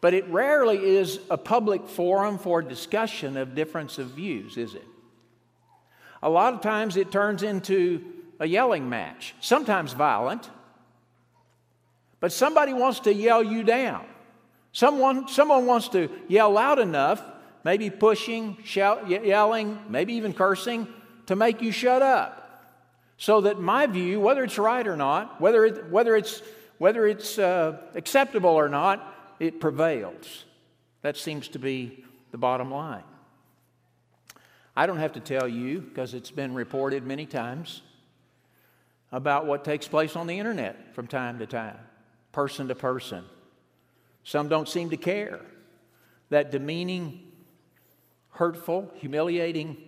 But 0.00 0.14
it 0.14 0.28
rarely 0.28 0.78
is 0.78 1.18
a 1.28 1.36
public 1.36 1.88
forum 1.88 2.38
for 2.38 2.62
discussion 2.62 3.36
of 3.36 3.54
difference 3.54 3.98
of 3.98 4.08
views, 4.08 4.56
is 4.56 4.74
it? 4.74 4.86
A 6.22 6.30
lot 6.30 6.54
of 6.54 6.60
times 6.60 6.96
it 6.96 7.10
turns 7.10 7.42
into 7.42 8.04
a 8.40 8.46
yelling 8.46 8.88
match, 8.88 9.34
sometimes 9.40 9.92
violent, 9.92 10.48
but 12.20 12.32
somebody 12.32 12.72
wants 12.72 13.00
to 13.00 13.14
yell 13.14 13.42
you 13.42 13.62
down. 13.62 14.04
Someone, 14.72 15.28
someone 15.28 15.66
wants 15.66 15.88
to 15.90 16.10
yell 16.28 16.50
loud 16.50 16.78
enough, 16.78 17.22
maybe 17.64 17.90
pushing, 17.90 18.58
shout, 18.64 19.08
yelling, 19.08 19.78
maybe 19.88 20.14
even 20.14 20.32
cursing, 20.32 20.86
to 21.26 21.36
make 21.36 21.62
you 21.62 21.72
shut 21.72 22.02
up. 22.02 22.44
So 23.16 23.40
that 23.42 23.58
my 23.60 23.86
view, 23.86 24.20
whether 24.20 24.44
it's 24.44 24.58
right 24.58 24.86
or 24.86 24.96
not, 24.96 25.40
whether, 25.40 25.64
it, 25.64 25.90
whether 25.90 26.14
it's, 26.14 26.42
whether 26.78 27.06
it's 27.06 27.38
uh, 27.38 27.78
acceptable 27.94 28.50
or 28.50 28.68
not, 28.68 29.17
it 29.40 29.60
prevails. 29.60 30.44
That 31.02 31.16
seems 31.16 31.48
to 31.48 31.58
be 31.58 32.04
the 32.30 32.38
bottom 32.38 32.70
line. 32.70 33.04
I 34.76 34.86
don't 34.86 34.98
have 34.98 35.12
to 35.14 35.20
tell 35.20 35.48
you, 35.48 35.80
because 35.80 36.14
it's 36.14 36.30
been 36.30 36.54
reported 36.54 37.04
many 37.04 37.26
times, 37.26 37.82
about 39.10 39.46
what 39.46 39.64
takes 39.64 39.88
place 39.88 40.16
on 40.16 40.26
the 40.26 40.38
internet 40.38 40.94
from 40.94 41.06
time 41.06 41.38
to 41.38 41.46
time, 41.46 41.78
person 42.32 42.68
to 42.68 42.74
person. 42.74 43.24
Some 44.24 44.48
don't 44.48 44.68
seem 44.68 44.90
to 44.90 44.96
care. 44.96 45.40
That 46.30 46.50
demeaning, 46.50 47.22
hurtful, 48.30 48.92
humiliating, 48.96 49.78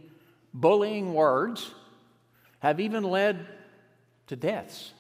bullying 0.54 1.12
words 1.12 1.70
have 2.60 2.80
even 2.80 3.04
led 3.04 3.46
to 4.28 4.36
deaths. 4.36 4.92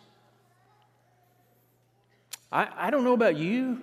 I, 2.52 2.68
I 2.76 2.90
don't 2.90 3.04
know 3.04 3.14
about 3.14 3.36
you. 3.36 3.82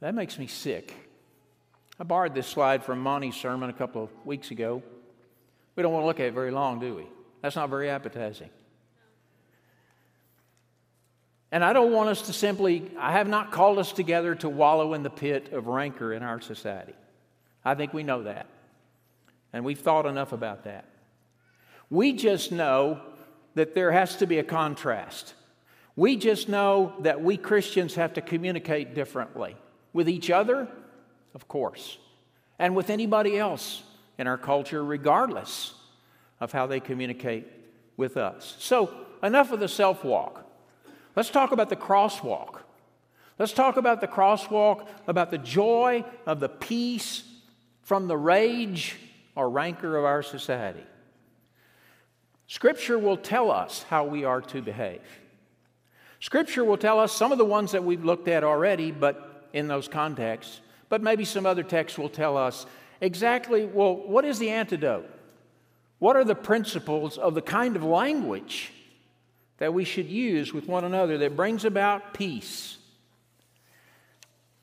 That 0.00 0.14
makes 0.14 0.38
me 0.38 0.46
sick. 0.46 0.94
I 1.98 2.04
borrowed 2.04 2.34
this 2.34 2.46
slide 2.46 2.84
from 2.84 3.00
Monty's 3.00 3.34
sermon 3.34 3.70
a 3.70 3.72
couple 3.72 4.04
of 4.04 4.10
weeks 4.24 4.50
ago. 4.50 4.82
We 5.74 5.82
don't 5.82 5.92
want 5.92 6.04
to 6.04 6.06
look 6.06 6.20
at 6.20 6.26
it 6.26 6.34
very 6.34 6.52
long, 6.52 6.78
do 6.78 6.94
we? 6.94 7.06
That's 7.42 7.56
not 7.56 7.70
very 7.70 7.90
appetizing. 7.90 8.50
And 11.50 11.64
I 11.64 11.72
don't 11.72 11.92
want 11.92 12.10
us 12.10 12.22
to 12.22 12.32
simply, 12.32 12.90
I 12.98 13.12
have 13.12 13.26
not 13.26 13.52
called 13.52 13.78
us 13.78 13.92
together 13.92 14.34
to 14.36 14.48
wallow 14.48 14.94
in 14.94 15.02
the 15.02 15.10
pit 15.10 15.52
of 15.52 15.66
rancor 15.66 16.12
in 16.12 16.22
our 16.22 16.40
society. 16.40 16.94
I 17.64 17.74
think 17.74 17.92
we 17.92 18.02
know 18.02 18.24
that. 18.24 18.46
And 19.52 19.64
we've 19.64 19.78
thought 19.78 20.06
enough 20.06 20.32
about 20.32 20.64
that. 20.64 20.84
We 21.90 22.12
just 22.12 22.52
know 22.52 23.00
that 23.54 23.74
there 23.74 23.90
has 23.90 24.16
to 24.16 24.26
be 24.26 24.38
a 24.38 24.44
contrast. 24.44 25.34
We 25.96 26.16
just 26.16 26.48
know 26.48 26.92
that 27.00 27.22
we 27.22 27.36
Christians 27.36 27.94
have 27.94 28.12
to 28.14 28.20
communicate 28.20 28.94
differently 28.94 29.56
with 29.98 30.08
each 30.08 30.30
other, 30.30 30.68
of 31.34 31.48
course, 31.48 31.98
and 32.56 32.76
with 32.76 32.88
anybody 32.88 33.36
else 33.36 33.82
in 34.16 34.28
our 34.28 34.38
culture, 34.38 34.84
regardless 34.84 35.74
of 36.38 36.52
how 36.52 36.68
they 36.68 36.78
communicate 36.78 37.48
with 37.96 38.16
us. 38.16 38.54
So, 38.60 38.94
enough 39.24 39.50
of 39.50 39.58
the 39.58 39.66
self 39.66 40.04
walk. 40.04 40.48
Let's 41.16 41.30
talk 41.30 41.50
about 41.50 41.68
the 41.68 41.74
crosswalk. 41.74 42.60
Let's 43.40 43.52
talk 43.52 43.76
about 43.76 44.00
the 44.00 44.06
crosswalk, 44.06 44.86
about 45.08 45.32
the 45.32 45.38
joy 45.38 46.04
of 46.26 46.38
the 46.38 46.48
peace 46.48 47.24
from 47.82 48.06
the 48.06 48.16
rage 48.16 48.94
or 49.34 49.50
rancor 49.50 49.96
of 49.96 50.04
our 50.04 50.22
society. 50.22 50.86
Scripture 52.46 53.00
will 53.00 53.16
tell 53.16 53.50
us 53.50 53.82
how 53.90 54.04
we 54.04 54.24
are 54.24 54.42
to 54.42 54.62
behave. 54.62 55.02
Scripture 56.20 56.64
will 56.64 56.78
tell 56.78 57.00
us 57.00 57.12
some 57.12 57.32
of 57.32 57.38
the 57.38 57.44
ones 57.44 57.72
that 57.72 57.82
we've 57.82 58.04
looked 58.04 58.28
at 58.28 58.44
already, 58.44 58.92
but 58.92 59.28
in 59.52 59.68
those 59.68 59.88
contexts, 59.88 60.60
but 60.88 61.02
maybe 61.02 61.24
some 61.24 61.46
other 61.46 61.62
texts 61.62 61.98
will 61.98 62.08
tell 62.08 62.36
us 62.36 62.66
exactly, 63.00 63.66
well, 63.66 63.94
what 63.94 64.24
is 64.24 64.38
the 64.38 64.50
antidote? 64.50 65.08
What 65.98 66.16
are 66.16 66.24
the 66.24 66.34
principles 66.34 67.18
of 67.18 67.34
the 67.34 67.42
kind 67.42 67.76
of 67.76 67.82
language 67.82 68.72
that 69.58 69.74
we 69.74 69.84
should 69.84 70.06
use 70.06 70.52
with 70.52 70.66
one 70.66 70.84
another 70.84 71.18
that 71.18 71.36
brings 71.36 71.64
about 71.64 72.14
peace? 72.14 72.78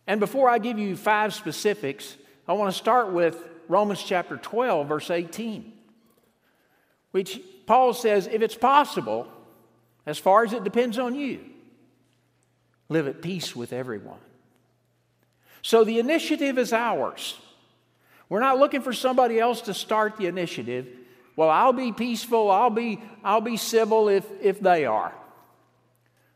And 0.08 0.20
before 0.20 0.50
I 0.50 0.60
give 0.60 0.80
you 0.80 0.96
five 0.96 1.34
specifics, 1.34 2.16
I 2.48 2.54
want 2.54 2.72
to 2.72 2.78
start 2.78 3.12
with 3.12 3.38
Romans 3.68 4.04
chapter 4.04 4.38
12, 4.38 4.88
verse 4.88 5.10
18, 5.10 5.74
which 7.12 7.42
Paul 7.66 7.94
says, 7.94 8.28
if 8.28 8.42
it's 8.42 8.56
possible, 8.56 9.28
as 10.06 10.20
far 10.20 10.44
as 10.44 10.54
it 10.54 10.64
depends 10.64 11.00
on 11.00 11.16
you, 11.16 11.40
live 12.90 13.08
at 13.08 13.22
peace 13.22 13.56
with 13.56 13.74
everyone. 13.74 14.20
So 15.66 15.84
the 15.84 15.98
initiative 15.98 16.60
is 16.60 16.72
ours. 16.74 17.36
We're 18.30 18.40
not 18.40 18.60
looking 18.60 18.82
for 18.82 18.94
somebody 18.94 19.40
else 19.40 19.62
to 19.62 19.74
start 19.74 20.16
the 20.16 20.28
initiative. 20.28 20.86
Well, 21.36 21.50
I'll 21.50 21.74
be 21.74 21.92
peaceful, 21.92 22.52
I'll 22.52 22.70
be, 22.70 23.02
I'll 23.24 23.42
be 23.42 23.58
civil 23.58 24.08
if, 24.08 24.28
if 24.44 24.60
they 24.60 24.86
are. 24.86 25.12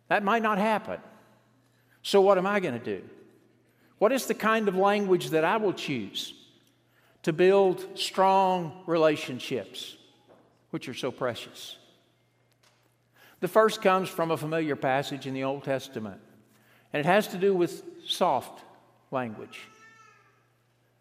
That 0.08 0.24
might 0.24 0.42
not 0.42 0.58
happen. 0.58 1.00
So, 2.02 2.22
what 2.22 2.40
am 2.40 2.48
I 2.48 2.60
going 2.60 2.74
to 2.74 2.84
do? 2.84 3.04
What 4.00 4.12
is 4.12 4.26
the 4.26 4.34
kind 4.34 4.68
of 4.68 4.76
language 4.76 5.30
that 5.30 5.46
I 5.46 5.58
will 5.58 5.74
choose 5.74 6.34
to 7.22 7.32
build 7.32 7.86
strong 8.00 8.82
relationships, 8.88 9.96
which 10.72 10.90
are 10.90 10.96
so 10.96 11.12
precious? 11.12 11.78
The 13.42 13.48
first 13.48 13.84
comes 13.84 14.10
from 14.10 14.32
a 14.32 14.38
familiar 14.38 14.76
passage 14.76 15.28
in 15.28 15.36
the 15.36 15.44
Old 15.44 15.66
Testament, 15.66 16.20
and 16.92 17.00
it 17.00 17.06
has 17.06 17.28
to 17.28 17.38
do 17.38 17.54
with 17.54 17.84
soft 18.08 18.64
language. 19.12 19.60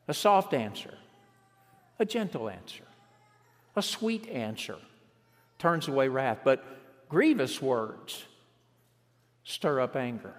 A 0.06 0.14
soft 0.14 0.54
answer, 0.54 0.94
a 1.98 2.04
gentle 2.04 2.48
answer, 2.48 2.84
a 3.76 3.82
sweet 3.82 4.28
answer 4.28 4.76
turns 5.58 5.88
away 5.88 6.08
wrath, 6.08 6.40
but 6.44 6.64
grievous 7.08 7.60
words 7.60 8.24
stir 9.44 9.80
up 9.80 9.96
anger. 9.96 10.34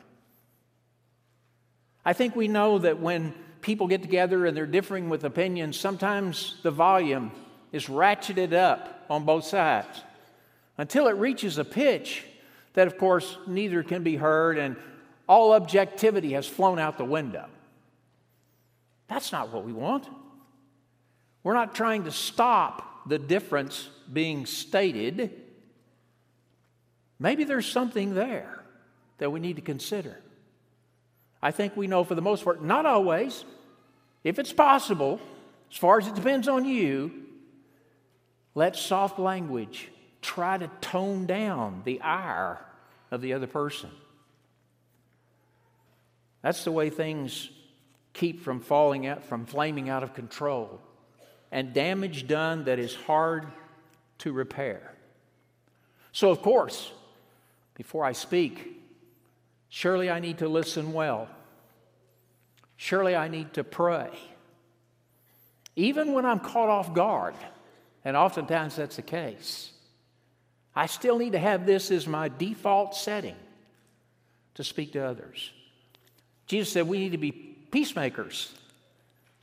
I 2.06 2.14
think 2.14 2.36
we 2.36 2.48
know 2.48 2.80
that 2.80 3.00
when 3.00 3.34
people 3.62 3.88
get 3.88 4.02
together 4.02 4.46
and 4.46 4.56
they're 4.56 4.66
differing 4.66 5.10
with 5.10 5.24
opinions, 5.24 5.80
sometimes 5.80 6.56
the 6.64 6.72
volume 6.72 7.32
is 7.72 7.88
ratcheted 7.88 8.54
up 8.54 9.06
on 9.10 9.26
both 9.26 9.46
sides 9.46 10.02
until 10.78 11.08
it 11.08 11.16
reaches 11.18 11.58
a 11.58 11.66
pitch 11.66 12.24
that, 12.74 12.88
of 12.88 12.98
course, 12.98 13.38
neither 13.46 13.84
can 13.84 14.04
be 14.04 14.16
heard 14.16 14.58
and 14.58 14.76
all 15.28 15.54
objectivity 15.54 16.34
has 16.34 16.48
flown 16.48 16.80
out 16.80 16.98
the 16.98 17.06
window. 17.06 17.46
That's 19.10 19.32
not 19.32 19.52
what 19.52 19.66
we 19.66 19.74
want. 19.74 20.08
We're 21.44 21.56
not 21.56 21.74
trying 21.74 22.04
to 22.04 22.12
stop 22.12 23.08
the 23.08 23.18
difference 23.18 23.90
being 24.12 24.46
stated. 24.46 25.32
Maybe 27.18 27.44
there's 27.44 27.66
something 27.66 28.14
there 28.14 28.64
that 29.18 29.32
we 29.32 29.40
need 29.40 29.56
to 29.56 29.62
consider. 29.62 30.18
I 31.42 31.52
think 31.52 31.76
we 31.76 31.88
know 31.88 32.04
for 32.04 32.16
the 32.16 32.22
most 32.22 32.44
part, 32.44 32.64
not 32.64 32.86
always, 32.86 33.46
if 34.24 34.40
it's 34.40 34.54
possible, 34.54 35.20
as 35.72 35.78
far 35.78 35.98
as 35.98 36.08
it 36.08 36.16
depends 36.16 36.48
on 36.48 36.66
you, 36.66 37.12
let 38.56 38.76
soft 38.76 39.20
language 39.20 39.90
try 40.22 40.58
to 40.58 40.70
tone 40.82 41.26
down 41.26 41.82
the 41.86 42.02
ire 42.02 42.60
of 43.10 43.22
the 43.22 43.34
other 43.34 43.48
person. 43.48 43.90
That's 46.42 46.64
the 46.64 46.72
way 46.72 46.90
things 46.90 47.50
keep 48.20 48.42
from 48.42 48.60
falling 48.60 49.08
out, 49.08 49.24
from 49.24 49.46
flaming 49.46 49.90
out 49.90 50.04
of 50.04 50.14
control, 50.14 50.82
and 51.52 51.74
damage 51.74 52.28
done 52.28 52.66
that 52.66 52.78
is 52.78 52.94
hard 52.94 53.48
to 54.18 54.34
repair. 54.34 54.94
So, 56.12 56.30
of 56.30 56.42
course, 56.42 56.92
before 57.76 58.04
I 58.04 58.12
speak, 58.12 58.84
surely 59.70 60.10
I 60.10 60.20
need 60.20 60.40
to 60.40 60.50
listen 60.50 60.92
well. 60.92 61.30
Surely 62.76 63.16
I 63.16 63.30
need 63.30 63.54
to 63.54 63.64
pray. 63.64 64.10
Even 65.78 66.12
when 66.12 66.26
I'm 66.26 66.42
caught 66.42 66.68
off 66.68 66.94
guard, 66.94 67.36
and 68.04 68.18
oftentimes 68.18 68.76
that's 68.76 68.98
the 68.98 69.02
case. 69.02 69.72
I 70.76 70.88
still 70.88 71.18
need 71.18 71.32
to 71.34 71.40
have 71.40 71.66
this 71.66 71.90
as 71.90 72.06
my 72.06 72.28
default 72.28 72.96
setting 72.96 73.36
to 74.56 74.64
speak 74.64 74.92
to 74.94 75.00
others. 75.00 75.52
Jesus 76.48 76.74
said 76.74 76.88
we 76.88 77.00
need 77.00 77.14
to 77.14 77.18
be 77.18 77.49
peacemakers, 77.72 78.54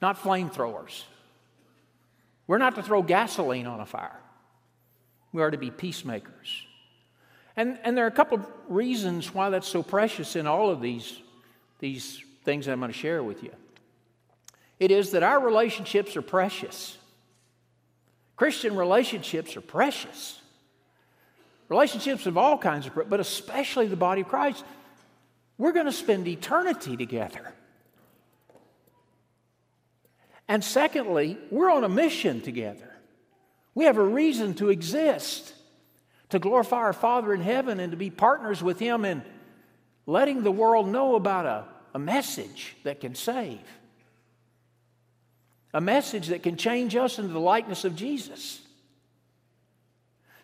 not 0.01 0.19
flamethrowers. 0.19 1.05
We're 2.47 2.59
not 2.59 2.75
to 2.77 2.83
throw 2.83 3.03
gasoline 3.03 3.67
on 3.67 3.81
a 3.81 3.87
fire, 3.87 4.21
we 5.33 5.43
are 5.43 5.51
to 5.51 5.59
be 5.59 5.71
peacemakers. 5.71 6.67
And, 7.59 7.79
and 7.85 7.97
there 7.97 8.05
are 8.05 8.09
a 8.09 8.13
couple 8.13 8.39
of 8.39 8.47
reasons 8.69 9.33
why 9.33 9.49
that's 9.49 9.67
so 9.67 9.83
precious 9.83 10.37
in 10.37 10.47
all 10.47 10.71
of 10.71 10.83
these, 10.83 11.19
these 11.79 12.23
things 12.45 12.69
I'm 12.69 12.81
going 12.81 12.93
to 12.93 12.99
share 12.99 13.23
with 13.23 13.43
you. 13.43 13.51
It 14.79 14.91
is 14.91 15.13
that 15.13 15.23
our 15.23 15.41
relationships 15.41 16.17
are 16.17 16.23
precious. 16.23 16.99
Christian 18.37 18.77
relationships 18.77 19.57
are 19.57 19.63
precious. 19.63 20.39
Relationships 21.71 22.27
of 22.27 22.37
all 22.37 22.59
kinds 22.59 22.87
of, 22.87 23.09
but 23.09 23.21
especially 23.21 23.87
the 23.87 23.97
body 23.97 24.21
of 24.21 24.29
Christ. 24.29 24.65
We're 25.59 25.73
going 25.73 25.87
to 25.87 25.93
spend 25.93 26.29
eternity 26.29 26.97
together. 26.97 27.55
And 30.49 30.63
secondly, 30.63 31.39
we're 31.51 31.71
on 31.71 31.85
a 31.85 31.89
mission 31.89 32.41
together. 32.41 32.93
We 33.75 33.85
have 33.85 33.99
a 33.99 34.05
reason 34.05 34.55
to 34.55 34.71
exist, 34.71 35.55
to 36.31 36.39
glorify 36.39 36.77
our 36.77 36.93
Father 36.93 37.35
in 37.35 37.41
heaven 37.41 37.81
and 37.81 37.91
to 37.91 37.97
be 37.97 38.11
partners 38.11 38.63
with 38.63 38.79
Him 38.79 39.05
in 39.05 39.23
letting 40.07 40.43
the 40.43 40.53
world 40.53 40.89
know 40.89 41.17
about 41.17 41.47
a, 41.47 41.65
a 41.95 41.99
message 41.99 42.77
that 42.85 43.01
can 43.01 43.15
save, 43.15 43.61
a 45.75 45.81
message 45.81 46.29
that 46.29 46.43
can 46.43 46.57
change 46.57 46.95
us 46.95 47.19
into 47.19 47.33
the 47.33 47.41
likeness 47.41 47.85
of 47.85 47.97
Jesus. 47.97 48.61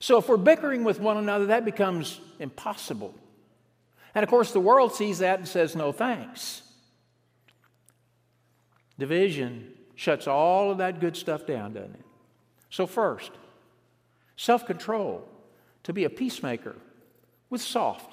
So 0.01 0.19
if 0.19 0.29
we're 0.29 0.37
bickering 0.37 0.83
with 0.83 0.99
one 0.99 1.17
another, 1.17 1.47
that 1.47 1.65
becomes 1.65 2.21
impossible. 2.41 3.15
And 4.17 4.25
of 4.25 4.29
course, 4.29 4.51
the 4.51 4.61
world 4.61 4.93
sees 4.93 5.21
that 5.21 5.39
and 5.39 5.47
says, 5.47 5.77
no 5.77 5.93
thanks. 5.93 6.63
Division 8.99 9.73
shuts 10.03 10.27
all 10.27 10.71
of 10.71 10.79
that 10.79 11.01
good 11.01 11.17
stuff 11.17 11.47
down, 11.47 11.75
doesn't 11.75 11.95
it? 11.95 12.05
So, 12.71 12.87
first, 12.87 13.31
self 14.37 14.67
control, 14.67 15.29
to 15.85 15.93
be 15.93 16.05
a 16.05 16.11
peacemaker 16.11 16.77
with 17.51 17.61
soft, 17.61 18.13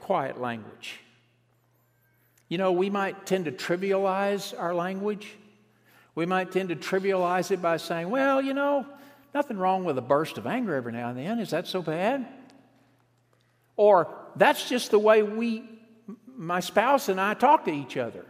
quiet 0.00 0.40
language. 0.40 1.00
You 2.48 2.58
know, 2.58 2.72
we 2.72 2.90
might 2.90 3.26
tend 3.26 3.46
to 3.46 3.52
trivialize 3.52 4.58
our 4.58 4.74
language. 4.74 5.28
We 6.14 6.26
might 6.26 6.52
tend 6.52 6.68
to 6.68 6.76
trivialize 6.76 7.50
it 7.50 7.62
by 7.62 7.78
saying, 7.78 8.10
well, 8.10 8.42
you 8.42 8.52
know, 8.52 8.86
Nothing 9.34 9.56
wrong 9.56 9.84
with 9.84 9.96
a 9.96 10.02
burst 10.02 10.36
of 10.36 10.46
anger 10.46 10.74
every 10.74 10.92
now 10.92 11.08
and 11.08 11.18
then. 11.18 11.38
Is 11.38 11.50
that 11.50 11.66
so 11.66 11.80
bad? 11.80 12.26
Or 13.76 14.08
that's 14.36 14.68
just 14.68 14.90
the 14.90 14.98
way 14.98 15.22
we, 15.22 15.64
my 16.36 16.60
spouse 16.60 17.08
and 17.08 17.20
I, 17.20 17.34
talk 17.34 17.64
to 17.64 17.70
each 17.70 17.96
other. 17.96 18.26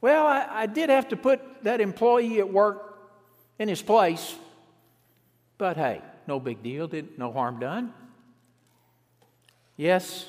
Well, 0.00 0.26
I, 0.26 0.46
I 0.50 0.66
did 0.66 0.90
have 0.90 1.08
to 1.08 1.16
put 1.16 1.40
that 1.62 1.80
employee 1.80 2.38
at 2.38 2.50
work 2.50 2.98
in 3.58 3.68
his 3.68 3.82
place, 3.82 4.34
but 5.58 5.76
hey, 5.76 6.00
no 6.26 6.40
big 6.40 6.62
deal. 6.62 6.88
Did 6.88 7.18
no 7.18 7.32
harm 7.32 7.60
done. 7.60 7.92
Yes, 9.76 10.28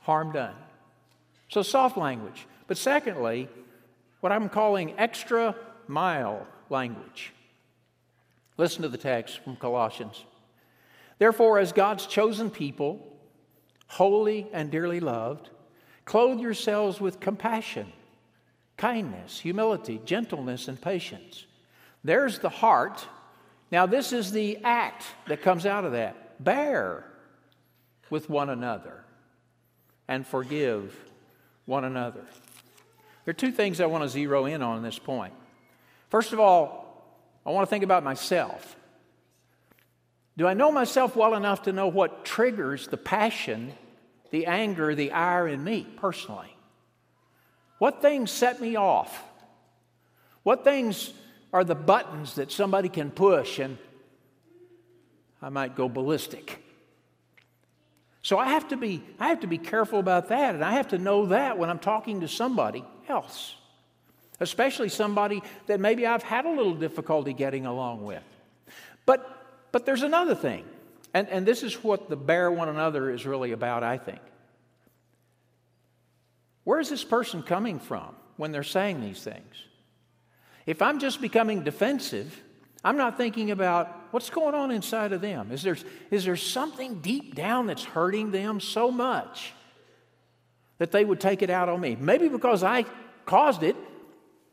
harm 0.00 0.32
done. 0.32 0.54
So 1.48 1.62
soft 1.62 1.96
language. 1.96 2.46
But 2.66 2.76
secondly, 2.78 3.48
what 4.20 4.32
I'm 4.32 4.48
calling 4.48 4.94
extra 4.98 5.54
mile 5.86 6.46
language. 6.70 7.32
Listen 8.56 8.82
to 8.82 8.88
the 8.88 8.98
text 8.98 9.40
from 9.40 9.56
Colossians. 9.56 10.24
Therefore, 11.18 11.58
as 11.58 11.72
God's 11.72 12.06
chosen 12.06 12.50
people, 12.50 13.16
holy 13.86 14.48
and 14.52 14.70
dearly 14.70 15.00
loved, 15.00 15.50
clothe 16.04 16.40
yourselves 16.40 17.00
with 17.00 17.20
compassion, 17.20 17.92
kindness, 18.76 19.40
humility, 19.40 20.00
gentleness, 20.04 20.68
and 20.68 20.80
patience. 20.80 21.46
There's 22.02 22.38
the 22.38 22.48
heart. 22.48 23.06
Now, 23.70 23.86
this 23.86 24.12
is 24.12 24.32
the 24.32 24.58
act 24.64 25.04
that 25.28 25.42
comes 25.42 25.66
out 25.66 25.84
of 25.84 25.92
that. 25.92 26.42
Bear 26.42 27.04
with 28.10 28.28
one 28.28 28.50
another 28.50 29.04
and 30.08 30.26
forgive 30.26 30.94
one 31.66 31.84
another. 31.84 32.24
There 33.24 33.30
are 33.30 33.34
two 33.34 33.52
things 33.52 33.80
I 33.80 33.86
want 33.86 34.04
to 34.04 34.08
zero 34.08 34.46
in 34.46 34.62
on 34.62 34.82
this 34.82 34.98
point. 34.98 35.32
First 36.10 36.32
of 36.32 36.40
all, 36.40 36.84
I 37.46 37.50
want 37.50 37.66
to 37.66 37.70
think 37.70 37.84
about 37.84 38.04
myself. 38.04 38.76
Do 40.36 40.46
I 40.46 40.54
know 40.54 40.72
myself 40.72 41.16
well 41.16 41.34
enough 41.34 41.62
to 41.62 41.72
know 41.72 41.88
what 41.88 42.24
triggers 42.24 42.88
the 42.88 42.96
passion, 42.96 43.72
the 44.30 44.46
anger, 44.46 44.94
the 44.94 45.12
ire 45.12 45.48
in 45.48 45.62
me 45.62 45.86
personally? 45.96 46.53
What 47.84 48.00
things 48.00 48.30
set 48.30 48.62
me 48.62 48.76
off? 48.76 49.22
What 50.42 50.64
things 50.64 51.12
are 51.52 51.64
the 51.64 51.74
buttons 51.74 52.36
that 52.36 52.50
somebody 52.50 52.88
can 52.88 53.10
push 53.10 53.58
and 53.58 53.76
I 55.42 55.50
might 55.50 55.76
go 55.76 55.90
ballistic? 55.90 56.64
So 58.22 58.38
I 58.38 58.48
have 58.48 58.68
to 58.68 58.78
be 58.78 59.02
I 59.20 59.28
have 59.28 59.40
to 59.40 59.46
be 59.46 59.58
careful 59.58 59.98
about 59.98 60.30
that 60.30 60.54
and 60.54 60.64
I 60.64 60.72
have 60.72 60.88
to 60.88 60.98
know 60.98 61.26
that 61.26 61.58
when 61.58 61.68
I'm 61.68 61.78
talking 61.78 62.22
to 62.22 62.26
somebody 62.26 62.82
else. 63.06 63.54
Especially 64.40 64.88
somebody 64.88 65.42
that 65.66 65.78
maybe 65.78 66.06
I've 66.06 66.22
had 66.22 66.46
a 66.46 66.50
little 66.50 66.74
difficulty 66.74 67.34
getting 67.34 67.66
along 67.66 68.02
with. 68.02 68.24
But 69.04 69.28
but 69.72 69.84
there's 69.84 70.04
another 70.04 70.34
thing. 70.34 70.64
And, 71.12 71.28
and 71.28 71.44
this 71.44 71.62
is 71.62 71.84
what 71.84 72.08
the 72.08 72.16
bear 72.16 72.50
one 72.50 72.70
another 72.70 73.10
is 73.10 73.26
really 73.26 73.52
about, 73.52 73.82
I 73.82 73.98
think. 73.98 74.20
Where 76.64 76.80
is 76.80 76.88
this 76.88 77.04
person 77.04 77.42
coming 77.42 77.78
from 77.78 78.14
when 78.36 78.52
they're 78.52 78.62
saying 78.62 79.00
these 79.00 79.22
things? 79.22 79.54
If 80.66 80.80
I'm 80.82 80.98
just 80.98 81.20
becoming 81.20 81.62
defensive, 81.62 82.42
I'm 82.82 82.96
not 82.96 83.16
thinking 83.16 83.50
about 83.50 83.88
what's 84.10 84.30
going 84.30 84.54
on 84.54 84.70
inside 84.70 85.12
of 85.12 85.20
them. 85.20 85.52
Is 85.52 85.62
there, 85.62 85.76
is 86.10 86.24
there 86.24 86.36
something 86.36 87.00
deep 87.00 87.34
down 87.34 87.66
that's 87.66 87.84
hurting 87.84 88.30
them 88.30 88.60
so 88.60 88.90
much 88.90 89.52
that 90.78 90.90
they 90.90 91.04
would 91.04 91.20
take 91.20 91.42
it 91.42 91.50
out 91.50 91.68
on 91.68 91.80
me? 91.80 91.96
Maybe 91.98 92.28
because 92.28 92.62
I 92.62 92.84
caused 93.26 93.62
it, 93.62 93.76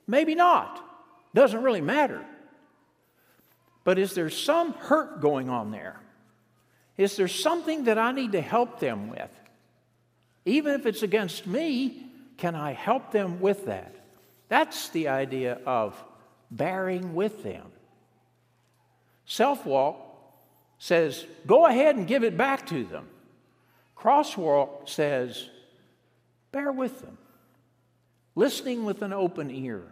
maybe 0.08 0.36
not. 0.36 0.86
Doesn't 1.34 1.64
really 1.64 1.82
matter. 1.82 2.26
But 3.84 3.98
is 3.98 4.14
there 4.14 4.30
some 4.30 4.74
hurt 4.74 5.22
going 5.22 5.50
on 5.50 5.72
there? 5.72 6.00
Is 6.98 7.16
there 7.16 7.28
something 7.28 7.86
that 7.86 7.98
I 7.98 8.12
need 8.12 8.34
to 8.34 8.42
help 8.42 8.80
them 8.80 9.10
with? 9.10 9.32
Even 10.46 10.74
if 10.74 10.86
it's 10.86 11.04
against 11.04 11.46
me, 11.46 12.06
can 12.38 12.56
I 12.56 12.74
help 12.74 13.12
them 13.12 13.40
with 13.40 13.66
that? 13.66 13.94
That's 14.50 14.90
the 14.90 15.08
idea 15.08 15.60
of 15.66 16.02
bearing 16.50 17.14
with 17.14 17.44
them. 17.44 17.68
Self 19.26 19.66
walk 19.66 19.98
says, 20.78 21.26
go 21.46 21.68
ahead 21.68 21.96
and 21.96 22.08
give 22.08 22.24
it 22.24 22.36
back 22.36 22.66
to 22.68 22.84
them. 22.84 23.08
Crosswalk 23.96 24.90
says, 24.90 25.48
bear 26.52 26.72
with 26.72 27.02
them, 27.02 27.20
listening 28.34 28.84
with 28.84 29.04
an 29.04 29.14
open 29.14 29.52
ear 29.52 29.84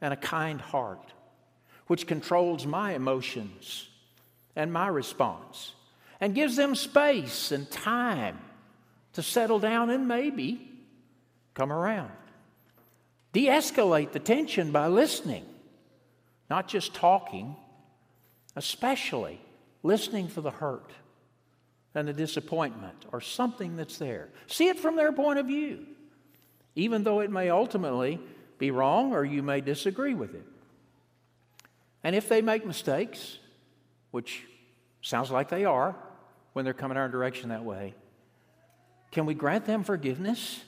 and 0.00 0.12
a 0.12 0.16
kind 0.16 0.60
heart, 0.60 1.12
which 1.86 2.08
controls 2.08 2.66
my 2.66 2.94
emotions 2.94 3.88
and 4.56 4.72
my 4.72 4.88
response 4.88 5.72
and 6.20 6.34
gives 6.34 6.56
them 6.56 6.74
space 6.74 7.52
and 7.52 7.70
time 7.70 8.38
to 9.14 9.22
settle 9.22 9.58
down 9.58 9.90
and 9.90 10.06
maybe 10.06 10.70
come 11.54 11.72
around. 11.72 12.12
De 13.32 13.46
escalate 13.46 14.12
the 14.12 14.20
tension 14.20 14.70
by 14.70 14.86
listening, 14.86 15.44
not 16.48 16.68
just 16.68 16.94
talking 16.94 17.56
especially 18.56 19.40
listening 19.82 20.28
for 20.28 20.40
the 20.40 20.50
hurt 20.50 20.90
and 21.94 22.08
the 22.08 22.12
disappointment 22.12 23.04
or 23.12 23.20
something 23.20 23.76
that's 23.76 23.98
there. 23.98 24.28
See 24.46 24.68
it 24.68 24.78
from 24.78 24.96
their 24.96 25.12
point 25.12 25.38
of 25.38 25.46
view, 25.46 25.86
even 26.74 27.04
though 27.04 27.20
it 27.20 27.30
may 27.30 27.50
ultimately 27.50 28.20
be 28.58 28.70
wrong 28.70 29.12
or 29.12 29.24
you 29.24 29.42
may 29.42 29.60
disagree 29.60 30.14
with 30.14 30.34
it. 30.34 30.46
And 32.02 32.14
if 32.14 32.28
they 32.28 32.42
make 32.42 32.66
mistakes, 32.66 33.38
which 34.10 34.44
sounds 35.02 35.30
like 35.30 35.48
they 35.48 35.64
are 35.64 35.94
when 36.52 36.64
they're 36.64 36.74
coming 36.74 36.96
our 36.96 37.08
direction 37.08 37.48
that 37.48 37.64
way, 37.64 37.94
can 39.14 39.26
we 39.26 39.34
grant 39.34 39.64
them 39.64 39.84
forgiveness? 39.84 40.60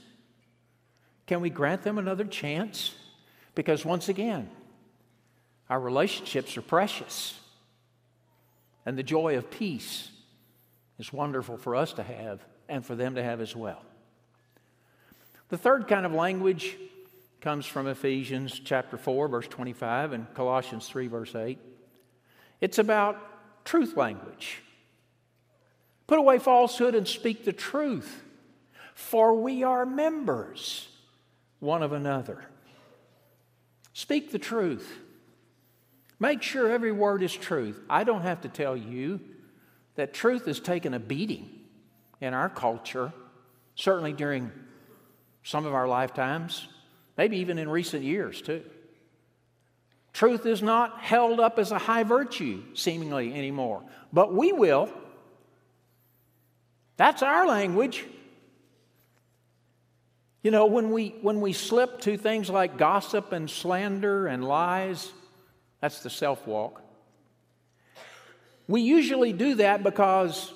Can 1.27 1.41
we 1.41 1.51
grant 1.51 1.83
them 1.83 1.99
another 1.99 2.25
chance? 2.25 2.95
Because 3.57 3.85
once 3.85 4.09
again, 4.09 4.49
our 5.69 5.81
relationships 5.81 6.57
are 6.57 6.63
precious. 6.63 7.39
And 8.87 8.97
the 8.97 9.03
joy 9.03 9.37
of 9.37 9.51
peace 9.51 10.11
is 10.97 11.13
wonderful 11.13 11.59
for 11.59 11.75
us 11.75 11.93
to 11.95 12.05
have 12.05 12.41
and 12.69 12.87
for 12.87 12.95
them 12.95 13.17
to 13.17 13.23
have 13.23 13.41
as 13.41 13.57
well. 13.57 13.83
The 15.49 15.59
third 15.59 15.89
kind 15.89 16.07
of 16.07 16.13
language 16.13 16.77
comes 17.41 17.67
from 17.67 17.89
Ephesians 17.89 18.61
chapter 18.65 18.97
4, 18.97 19.27
verse 19.27 19.49
25, 19.49 20.13
and 20.13 20.33
Colossians 20.35 20.87
3, 20.87 21.09
verse 21.09 21.35
8. 21.35 21.59
It's 22.61 22.79
about 22.79 23.65
truth 23.65 23.97
language. 23.97 24.63
Put 26.07 26.21
away 26.21 26.39
falsehood 26.39 26.95
and 26.95 27.09
speak 27.09 27.45
the 27.45 27.53
truth, 27.53 28.23
for 28.97 29.35
we 29.35 29.63
are 29.63 29.85
members 29.85 30.89
one 31.61 31.83
of 31.83 31.93
another. 31.93 32.43
Speak 33.93 34.33
the 34.33 34.39
truth. 34.39 34.91
Make 36.19 36.43
sure 36.43 36.71
every 36.71 36.93
word 36.93 37.23
is 37.23 37.35
truth. 37.35 37.79
I 37.91 38.05
don't 38.05 38.23
have 38.23 38.41
to 38.41 38.49
tell 38.49 38.75
you 38.75 39.21
that 39.97 40.15
truth 40.15 40.47
has 40.47 40.61
taken 40.61 40.95
a 40.95 40.99
beating 40.99 41.47
in 42.23 42.33
our 42.33 42.49
culture, 42.49 43.13
certainly 43.75 44.15
during 44.15 44.51
some 45.43 45.67
of 45.67 45.75
our 45.75 45.87
lifetimes, 45.87 46.67
maybe 47.19 47.37
even 47.37 47.59
in 47.59 47.69
recent 47.69 48.03
years 48.03 48.41
too. 48.41 48.65
Truth 50.15 50.47
is 50.47 50.63
not 50.63 51.01
held 51.01 51.39
up 51.39 51.59
as 51.59 51.71
a 51.71 51.79
high 51.79 52.03
virtue, 52.03 52.63
seemingly, 52.73 53.35
anymore, 53.35 53.83
but 54.11 54.33
we 54.33 54.53
will. 54.53 54.89
That's 56.97 57.23
our 57.23 57.47
language. 57.47 58.07
You 60.47 60.53
know, 60.53 60.67
when 60.67 60.93
we, 60.93 61.13
when 61.23 61.41
we 61.41 61.53
slip 61.53 62.03
to 62.03 62.17
things 62.17 62.49
like 62.49 62.79
gossip 62.79 63.33
and 63.33 63.51
slander 63.51 64.29
and 64.29 64.45
lies, 64.45 65.11
that's 65.81 66.05
the 66.05 66.09
self 66.09 66.47
walk. 66.47 66.83
We 68.69 68.83
usually 68.83 69.33
do 69.33 69.57
that 69.57 69.83
because 69.83 70.55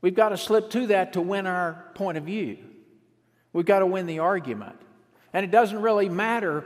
we've 0.00 0.16
got 0.16 0.30
to 0.30 0.36
slip 0.36 0.70
to 0.70 0.88
that 0.88 1.12
to 1.12 1.20
win 1.20 1.46
our 1.46 1.92
point 1.94 2.18
of 2.18 2.24
view. 2.24 2.58
We've 3.52 3.64
got 3.64 3.78
to 3.78 3.86
win 3.86 4.06
the 4.06 4.18
argument. 4.18 4.80
And 5.32 5.44
it 5.44 5.52
doesn't 5.52 5.80
really 5.80 6.08
matter 6.08 6.64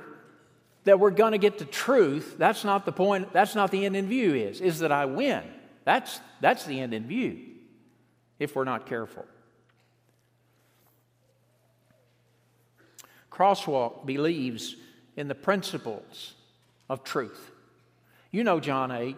that 0.85 0.99
we're 0.99 1.11
going 1.11 1.33
to 1.33 1.39
get 1.39 1.59
the 1.59 1.67
truth. 1.67 2.37
That's 2.39 2.65
not 2.65 2.87
the 2.87 2.93
point, 2.93 3.31
that's 3.35 3.55
not 3.55 3.71
the 3.71 3.85
end 3.85 3.95
in 3.95 4.09
view 4.09 4.35
is, 4.35 4.63
is 4.63 4.79
that 4.79 4.91
I 4.91 5.05
win. 5.05 5.43
That's, 5.85 6.19
that's 6.41 6.65
the 6.65 6.81
end 6.81 6.95
in 6.95 7.07
view 7.07 7.41
if 8.39 8.57
we're 8.57 8.65
not 8.65 8.87
careful. 8.87 9.27
Crosswalk 13.41 14.05
believes 14.05 14.77
in 15.17 15.27
the 15.27 15.35
principles 15.35 16.35
of 16.91 17.03
truth. 17.05 17.51
You 18.31 18.45
know 18.45 18.61
John 18.61 18.93
8. 18.93 19.17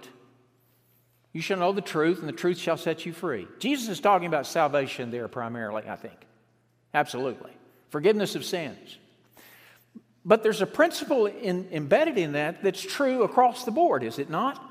You 1.32 1.40
shall 1.40 1.58
know 1.58 1.72
the 1.72 1.80
truth, 1.80 2.20
and 2.20 2.28
the 2.28 2.32
truth 2.32 2.56
shall 2.56 2.76
set 2.76 3.04
you 3.04 3.12
free. 3.12 3.48
Jesus 3.58 3.88
is 3.88 3.98
talking 3.98 4.28
about 4.28 4.46
salvation 4.46 5.10
there 5.10 5.26
primarily, 5.26 5.82
I 5.88 5.96
think. 5.96 6.14
Absolutely. 6.94 7.50
Forgiveness 7.90 8.36
of 8.36 8.44
sins. 8.44 8.96
But 10.24 10.44
there's 10.44 10.62
a 10.62 10.66
principle 10.66 11.26
in, 11.26 11.66
embedded 11.72 12.16
in 12.16 12.34
that 12.34 12.62
that's 12.62 12.80
true 12.80 13.24
across 13.24 13.64
the 13.64 13.72
board, 13.72 14.04
is 14.04 14.20
it 14.20 14.30
not? 14.30 14.62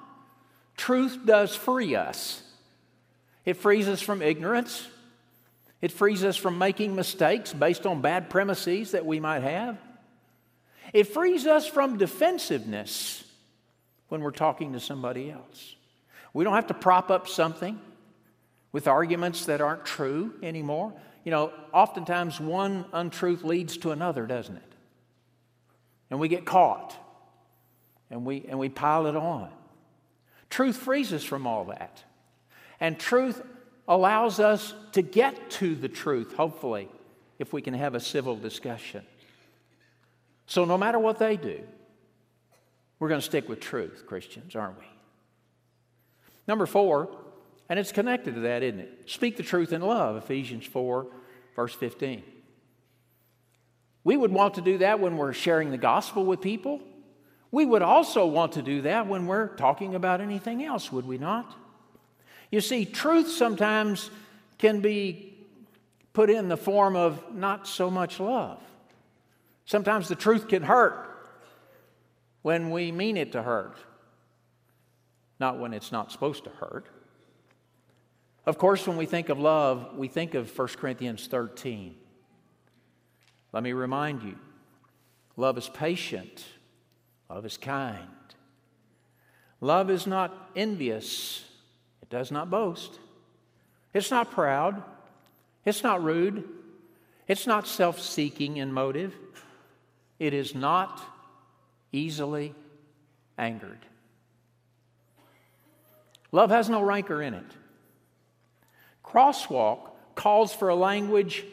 Truth 0.77 1.25
does 1.25 1.53
free 1.53 1.95
us. 1.95 2.41
It 3.43 3.57
frees 3.57 3.89
us 3.89 3.99
from 3.99 4.21
ignorance. 4.21 4.87
It 5.81 5.91
frees 5.91 6.23
us 6.23 6.37
from 6.37 6.57
making 6.57 6.95
mistakes 6.95 7.53
based 7.53 7.85
on 7.85 8.01
bad 8.01 8.29
premises 8.29 8.91
that 8.91 9.05
we 9.05 9.19
might 9.19 9.41
have. 9.41 9.77
It 10.93 11.05
frees 11.05 11.47
us 11.47 11.65
from 11.65 11.97
defensiveness 11.97 13.23
when 14.09 14.21
we're 14.21 14.31
talking 14.31 14.73
to 14.73 14.79
somebody 14.79 15.31
else. 15.31 15.75
We 16.33 16.43
don't 16.43 16.53
have 16.53 16.67
to 16.67 16.73
prop 16.73 17.09
up 17.09 17.27
something 17.27 17.79
with 18.71 18.87
arguments 18.87 19.45
that 19.45 19.61
aren't 19.61 19.85
true 19.85 20.33
anymore. 20.43 20.93
You 21.23 21.31
know, 21.31 21.53
oftentimes 21.73 22.39
one 22.39 22.85
untruth 22.93 23.43
leads 23.43 23.77
to 23.77 23.91
another, 23.91 24.25
doesn't 24.25 24.55
it? 24.55 24.73
And 26.09 26.19
we 26.19 26.27
get 26.27 26.45
caught 26.45 26.95
and 28.09 28.25
we, 28.25 28.45
and 28.47 28.59
we 28.59 28.69
pile 28.69 29.07
it 29.07 29.15
on. 29.15 29.49
Truth 30.49 30.77
frees 30.77 31.13
us 31.13 31.23
from 31.23 31.47
all 31.47 31.65
that. 31.65 32.03
And 32.79 32.99
truth 32.99 33.41
allows 33.91 34.39
us 34.39 34.73
to 34.93 35.01
get 35.01 35.49
to 35.51 35.75
the 35.75 35.89
truth, 35.89 36.34
hopefully, 36.34 36.88
if 37.39 37.51
we 37.51 37.62
can 37.62 37.73
have 37.73 37.93
a 37.93 37.99
civil 37.99 38.38
discussion. 38.38 39.04
So, 40.47 40.63
no 40.63 40.77
matter 40.77 40.97
what 40.97 41.19
they 41.19 41.36
do, 41.36 41.60
we're 42.97 43.10
going 43.10 43.19
to 43.19 43.25
stick 43.25 43.49
with 43.49 43.60
truth, 43.60 44.06
Christians, 44.08 44.56
aren't 44.56 44.80
we? 44.80 44.86
Number 46.47 46.65
four, 46.65 47.10
and 47.67 47.77
it's 47.77 47.91
connected 47.91 48.36
to 48.36 48.41
that, 48.41 48.63
isn't 48.63 48.80
it? 48.80 49.04
Speak 49.08 49.36
the 49.36 49.43
truth 49.43 49.73
in 49.73 49.82
love, 49.82 50.15
Ephesians 50.15 50.65
4, 50.65 51.08
verse 51.58 51.73
15. 51.73 52.23
We 54.06 54.15
would 54.15 54.32
want 54.32 54.54
to 54.54 54.62
do 54.62 54.77
that 54.77 55.01
when 55.01 55.17
we're 55.17 55.34
sharing 55.34 55.69
the 55.69 55.77
gospel 55.77 56.23
with 56.23 56.39
people. 56.39 56.80
We 57.51 57.65
would 57.65 57.82
also 57.82 58.25
want 58.25 58.54
to 58.54 58.62
do 58.62 58.84
that 58.84 59.08
when 59.08 59.27
we're 59.27 59.47
talking 59.47 59.95
about 59.95 60.21
anything 60.21 60.63
else, 60.63 60.93
would 60.93 61.06
we 61.06 61.17
not? 61.17 61.58
You 62.51 62.61
see, 62.61 62.85
truth 62.85 63.29
sometimes 63.29 64.11
can 64.57 64.81
be 64.81 65.33
put 66.13 66.29
in 66.29 66.49
the 66.49 66.57
form 66.57 66.95
of 66.95 67.33
not 67.33 67.65
so 67.65 67.89
much 67.89 68.19
love. 68.19 68.61
Sometimes 69.65 70.09
the 70.09 70.15
truth 70.15 70.49
can 70.49 70.63
hurt 70.63 71.07
when 72.41 72.69
we 72.71 72.91
mean 72.91 73.17
it 73.17 73.31
to 73.31 73.41
hurt, 73.41 73.77
not 75.39 75.59
when 75.59 75.73
it's 75.73 75.91
not 75.91 76.11
supposed 76.11 76.43
to 76.43 76.49
hurt. 76.49 76.87
Of 78.45 78.57
course, 78.57 78.87
when 78.87 78.97
we 78.97 79.05
think 79.05 79.29
of 79.29 79.39
love, 79.39 79.95
we 79.95 80.07
think 80.07 80.33
of 80.33 80.57
1 80.57 80.67
Corinthians 80.69 81.27
13. 81.27 81.95
Let 83.53 83.63
me 83.63 83.73
remind 83.73 84.23
you 84.23 84.37
love 85.37 85.57
is 85.57 85.69
patient, 85.69 86.43
love 87.29 87.45
is 87.45 87.57
kind. 87.57 88.07
Love 89.63 89.91
is 89.91 90.07
not 90.07 90.49
envious, 90.55 91.45
does 92.12 92.32
not 92.32 92.52
boast. 92.52 93.00
It's 93.93 94.12
not 94.12 94.32
proud, 94.32 94.84
it's 95.65 95.82
not 95.82 96.04
rude, 96.04 96.47
it's 97.28 97.47
not 97.47 97.67
self 97.67 98.00
seeking 98.00 98.58
in 98.58 98.71
motive, 98.71 99.15
it 100.19 100.34
is 100.34 100.54
not 100.54 101.02
easily 101.91 102.54
angered. 103.38 103.80
Love 106.32 106.52
has 106.52 106.69
no 106.69 106.82
rancor 106.82 107.21
in 107.21 107.34
it. 107.34 107.52
Crosswalk 109.04 109.89
calls 110.15 110.54
for 110.54 110.69
a 110.69 110.76
language 110.76 111.43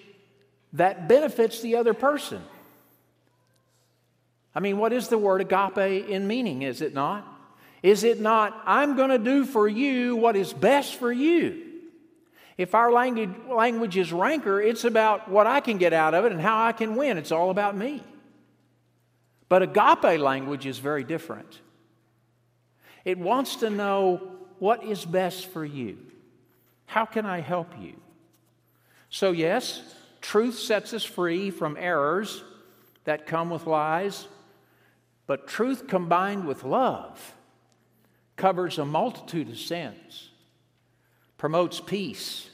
that 0.75 1.09
benefits 1.09 1.61
the 1.61 1.77
other 1.77 1.95
person. 1.95 2.43
I 4.55 4.61
mean, 4.61 4.79
what 4.79 4.93
is 4.93 5.09
the 5.09 5.19
word 5.19 5.41
agape 5.41 6.09
in 6.09 6.27
meaning, 6.27 6.63
is 6.63 6.81
it 6.81 6.95
not? 6.95 7.38
Is 7.83 8.05
it 8.05 8.21
not, 8.21 8.61
I'm 8.67 8.97
going 8.97 9.11
to 9.11 9.19
do 9.19 9.45
for 9.45 9.69
you 9.69 10.17
what 10.17 10.37
is 10.37 10.53
best 10.53 10.97
for 10.97 11.13
you? 11.13 11.65
If 12.57 12.75
our 12.75 12.91
language, 12.91 13.31
language 13.49 13.97
is 13.97 14.13
rancor, 14.13 14.61
it's 14.61 14.85
about 14.85 15.31
what 15.31 15.47
I 15.47 15.61
can 15.61 15.79
get 15.79 15.93
out 15.93 16.15
of 16.15 16.25
it 16.25 16.33
and 16.33 16.41
how 16.41 16.65
I 16.65 16.73
can 16.73 16.97
win. 16.97 17.17
It's 17.17 17.31
all 17.31 17.51
about 17.51 17.77
me. 17.77 18.03
But 19.49 19.63
agape 19.63 20.21
language 20.21 20.67
is 20.67 20.79
very 20.79 21.05
different. 21.05 21.61
It 23.05 23.17
wants 23.17 23.57
to 23.57 23.71
know 23.71 24.33
what 24.59 24.83
is 24.83 25.05
best 25.05 25.47
for 25.47 25.65
you. 25.65 25.99
How 26.87 27.05
can 27.05 27.25
I 27.25 27.41
help 27.41 27.73
you? 27.81 27.95
So, 29.09 29.31
yes, 29.31 29.81
Truth 30.21 30.59
sets 30.59 30.93
us 30.93 31.05
free 31.05 31.51
from 31.51 31.77
errors 31.79 32.43
that 33.05 33.27
come 33.27 33.51
with 33.51 33.67
lies, 33.67 34.27
but 35.27 35.47
truth 35.47 35.87
combined 35.87 36.47
with 36.47 36.65
love 36.65 37.35
covers 38.39 38.79
a 38.79 38.85
multitude 38.87 39.51
of 39.51 39.59
sins, 39.59 40.31
promotes 41.37 41.81
peace, 41.81 42.49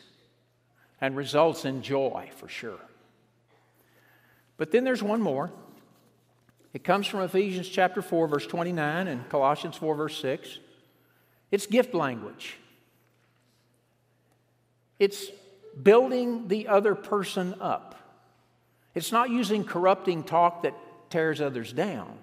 and 1.01 1.15
results 1.15 1.65
in 1.65 1.83
joy 1.83 2.31
for 2.35 2.49
sure. 2.49 2.81
But 4.57 4.73
then 4.73 4.83
there's 4.83 5.03
one 5.03 5.21
more. 5.21 5.53
It 6.73 6.83
comes 6.83 7.07
from 7.07 7.21
Ephesians 7.21 7.69
chapter 7.69 8.03
4, 8.03 8.27
verse 8.27 8.47
29, 8.47 9.07
and 9.07 9.29
Colossians 9.29 9.77
4, 9.77 9.95
verse 9.95 10.21
6. 10.21 10.59
It's 11.53 11.67
gift 11.67 11.95
language. 11.95 12.57
It's 14.99 15.31
building 15.81 16.49
the 16.49 16.69
other 16.69 16.95
person 16.95 17.55
up. 17.61 17.95
It's 18.95 19.13
not 19.13 19.31
using 19.31 19.65
corrupting 19.65 20.25
talk 20.25 20.63
that 20.63 20.75
tears 21.11 21.41
others 21.41 21.73
down. 21.73 22.19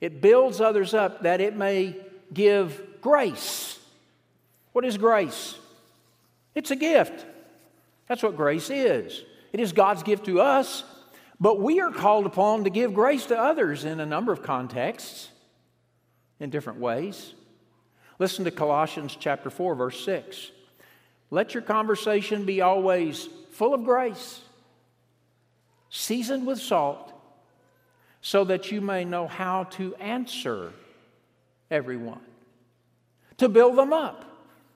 It 0.00 0.20
builds 0.20 0.60
others 0.60 0.92
up 0.92 1.22
that 1.22 1.40
it 1.40 1.56
may 1.56 1.96
give 2.34 3.00
grace. 3.00 3.78
What 4.72 4.84
is 4.84 4.98
grace? 4.98 5.56
It's 6.54 6.70
a 6.70 6.76
gift. 6.76 7.24
That's 8.08 8.22
what 8.22 8.36
grace 8.36 8.70
is. 8.70 9.22
It 9.52 9.60
is 9.60 9.72
God's 9.72 10.02
gift 10.02 10.26
to 10.26 10.40
us, 10.40 10.84
but 11.40 11.60
we 11.60 11.80
are 11.80 11.90
called 11.90 12.26
upon 12.26 12.64
to 12.64 12.70
give 12.70 12.92
grace 12.92 13.26
to 13.26 13.38
others 13.38 13.84
in 13.84 14.00
a 14.00 14.06
number 14.06 14.32
of 14.32 14.42
contexts, 14.42 15.30
in 16.40 16.50
different 16.50 16.80
ways. 16.80 17.34
Listen 18.18 18.44
to 18.44 18.50
Colossians 18.50 19.16
chapter 19.18 19.50
4 19.50 19.74
verse 19.74 20.04
6. 20.04 20.50
Let 21.30 21.54
your 21.54 21.62
conversation 21.62 22.44
be 22.44 22.60
always 22.60 23.28
full 23.52 23.74
of 23.74 23.84
grace, 23.84 24.40
seasoned 25.90 26.46
with 26.46 26.60
salt, 26.60 27.12
so 28.20 28.44
that 28.44 28.70
you 28.70 28.80
may 28.80 29.04
know 29.04 29.26
how 29.26 29.64
to 29.64 29.94
answer 29.96 30.72
everyone, 31.70 32.20
to 33.38 33.48
build 33.48 33.76
them 33.76 33.92
up. 33.92 34.24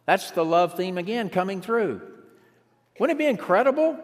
That's 0.07 0.31
the 0.31 0.45
love 0.45 0.75
theme 0.75 0.99
again 0.99 1.29
coming 1.29 1.61
through. 1.61 2.01
Wouldn't 2.99 3.19
it 3.19 3.23
be 3.23 3.27
incredible 3.27 3.99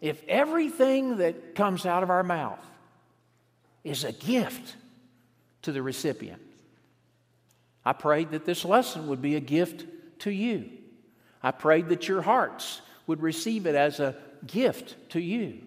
if 0.00 0.22
everything 0.28 1.18
that 1.18 1.54
comes 1.54 1.86
out 1.86 2.02
of 2.02 2.10
our 2.10 2.22
mouth 2.22 2.64
is 3.82 4.04
a 4.04 4.12
gift 4.12 4.76
to 5.62 5.72
the 5.72 5.82
recipient? 5.82 6.42
I 7.84 7.92
prayed 7.92 8.32
that 8.32 8.44
this 8.44 8.64
lesson 8.64 9.08
would 9.08 9.22
be 9.22 9.36
a 9.36 9.40
gift 9.40 9.84
to 10.20 10.30
you. 10.30 10.70
I 11.42 11.52
prayed 11.52 11.88
that 11.88 12.08
your 12.08 12.22
hearts 12.22 12.80
would 13.06 13.22
receive 13.22 13.66
it 13.66 13.74
as 13.74 14.00
a 14.00 14.16
gift 14.46 14.96
to 15.10 15.20
you. 15.20 15.62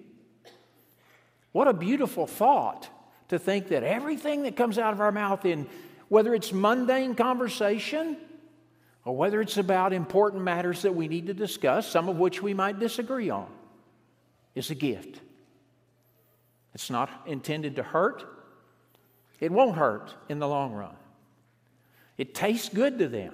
What 1.52 1.68
a 1.68 1.74
beautiful 1.74 2.28
thought 2.28 2.90
to 3.30 3.40
think 3.40 3.70
that 3.70 3.84
everything 3.84 4.44
that 4.44 4.56
comes 4.56 4.78
out 4.78 4.94
of 4.94 5.02
our 5.02 5.12
mouth, 5.12 5.46
in 5.46 5.68
whether 6.10 6.34
it's 6.36 6.52
mundane 6.52 7.16
conversation 7.16 8.18
or 9.06 9.16
whether 9.16 9.40
it's 9.40 9.58
about 9.58 9.94
important 9.94 10.44
matters 10.44 10.82
that 10.82 10.94
we 10.94 11.08
need 11.08 11.28
to 11.28 11.34
discuss, 11.34 11.88
some 11.88 12.10
of 12.10 12.18
which 12.18 12.42
we 12.42 12.54
might 12.54 12.80
disagree 12.80 13.30
on, 13.30 13.48
is 14.56 14.70
a 14.70 14.76
gift. 14.76 15.22
It's 16.74 16.90
not 16.90 17.10
intended 17.26 17.78
to 17.78 17.84
hurt, 17.84 18.26
it 19.40 19.52
won't 19.52 19.78
hurt 19.78 20.14
in 20.28 20.40
the 20.40 20.48
long 20.48 20.74
run. 20.74 20.96
It 22.18 22.36
tastes 22.36 22.68
good 22.68 23.00
to 23.00 23.08
them. 23.08 23.34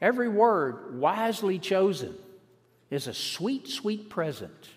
Every 0.00 0.28
word 0.28 0.98
wisely 1.00 1.58
chosen 1.58 2.14
is 2.90 3.06
a 3.06 3.14
sweet, 3.14 3.68
sweet 3.68 4.10
present. 4.10 4.68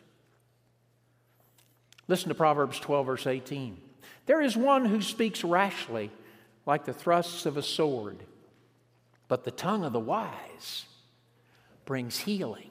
Listen 2.08 2.30
to 2.30 2.36
Proverbs 2.36 2.80
12, 2.80 3.06
verse 3.06 3.28
18. 3.28 3.78
There 4.26 4.42
is 4.42 4.56
one 4.56 4.86
who 4.86 5.02
speaks 5.02 5.44
rashly, 5.44 6.12
like 6.66 6.86
the 6.86 6.94
thrusts 6.94 7.46
of 7.46 7.58
a 7.58 7.64
sword, 7.64 8.24
but 9.28 9.44
the 9.44 9.52
tongue 9.52 9.84
of 9.84 9.94
the 9.94 10.00
wise 10.00 10.86
brings 11.86 12.20
healing. 12.20 12.70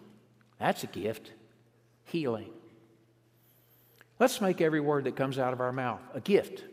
That's 0.58 0.84
a 0.84 0.88
gift 0.88 1.32
healing. 2.04 2.50
Let's 4.18 4.40
make 4.40 4.60
every 4.60 4.80
word 4.80 5.04
that 5.04 5.16
comes 5.16 5.38
out 5.38 5.52
of 5.52 5.60
our 5.60 5.72
mouth 5.72 6.00
a 6.14 6.20
gift, 6.20 6.64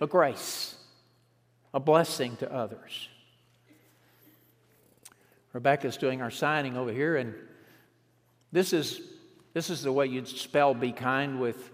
a 0.00 0.06
grace, 0.06 0.74
a 1.72 1.80
blessing 1.80 2.36
to 2.38 2.52
others. 2.52 3.08
Rebecca's 5.52 5.96
doing 5.96 6.22
our 6.22 6.30
signing 6.30 6.76
over 6.76 6.92
here, 6.92 7.16
and 7.16 7.34
this 8.52 8.72
is, 8.72 9.00
this 9.52 9.70
is 9.70 9.82
the 9.82 9.92
way 9.92 10.06
you'd 10.06 10.28
spell 10.28 10.74
be 10.74 10.92
kind 10.92 11.40
with 11.40 11.70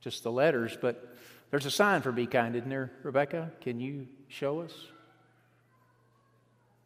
just 0.00 0.22
the 0.22 0.32
letters, 0.32 0.76
but 0.80 1.16
there's 1.50 1.66
a 1.66 1.70
sign 1.70 2.02
for 2.02 2.12
be 2.12 2.26
kind, 2.26 2.54
isn't 2.56 2.68
there, 2.68 2.92
Rebecca? 3.02 3.50
Can 3.60 3.80
you 3.80 4.06
show 4.28 4.60
us? 4.60 4.72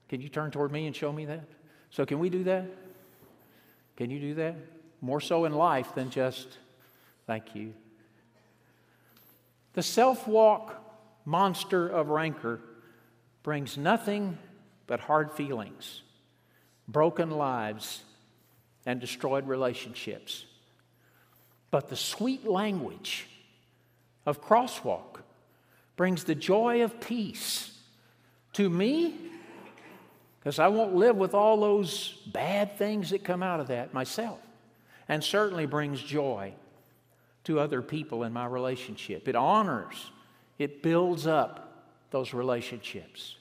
Can 0.08 0.20
you 0.20 0.28
turn 0.28 0.50
toward 0.50 0.70
me 0.70 0.86
and 0.86 0.94
show 0.94 1.12
me 1.12 1.24
that? 1.26 1.44
So, 1.90 2.06
can 2.06 2.18
we 2.18 2.30
do 2.30 2.44
that? 2.44 2.66
Can 3.96 4.10
you 4.10 4.20
do 4.20 4.34
that? 4.34 4.56
More 5.00 5.20
so 5.20 5.44
in 5.44 5.52
life 5.52 5.94
than 5.94 6.10
just 6.10 6.58
thank 7.26 7.54
you. 7.54 7.74
The 9.72 9.82
self 9.82 10.28
walk 10.28 10.78
monster 11.24 11.88
of 11.88 12.08
rancor 12.08 12.60
brings 13.42 13.76
nothing 13.76 14.38
but 14.86 15.00
hard 15.00 15.32
feelings, 15.32 16.02
broken 16.86 17.30
lives, 17.30 18.02
and 18.86 19.00
destroyed 19.00 19.48
relationships. 19.48 20.44
But 21.70 21.88
the 21.88 21.96
sweet 21.96 22.46
language 22.46 23.26
of 24.26 24.42
crosswalk 24.42 25.22
brings 25.96 26.24
the 26.24 26.34
joy 26.34 26.82
of 26.82 27.00
peace 27.00 27.78
to 28.52 28.68
me 28.68 29.14
Because 30.42 30.58
I 30.58 30.66
won't 30.66 30.96
live 30.96 31.14
with 31.16 31.34
all 31.34 31.60
those 31.60 32.18
bad 32.26 32.76
things 32.76 33.10
that 33.10 33.22
come 33.22 33.44
out 33.44 33.60
of 33.60 33.68
that 33.68 33.94
myself. 33.94 34.40
And 35.08 35.22
certainly 35.22 35.66
brings 35.66 36.02
joy 36.02 36.54
to 37.44 37.60
other 37.60 37.80
people 37.80 38.24
in 38.24 38.32
my 38.32 38.46
relationship. 38.46 39.28
It 39.28 39.36
honors, 39.36 40.10
it 40.58 40.82
builds 40.82 41.28
up 41.28 41.86
those 42.10 42.34
relationships. 42.34 43.36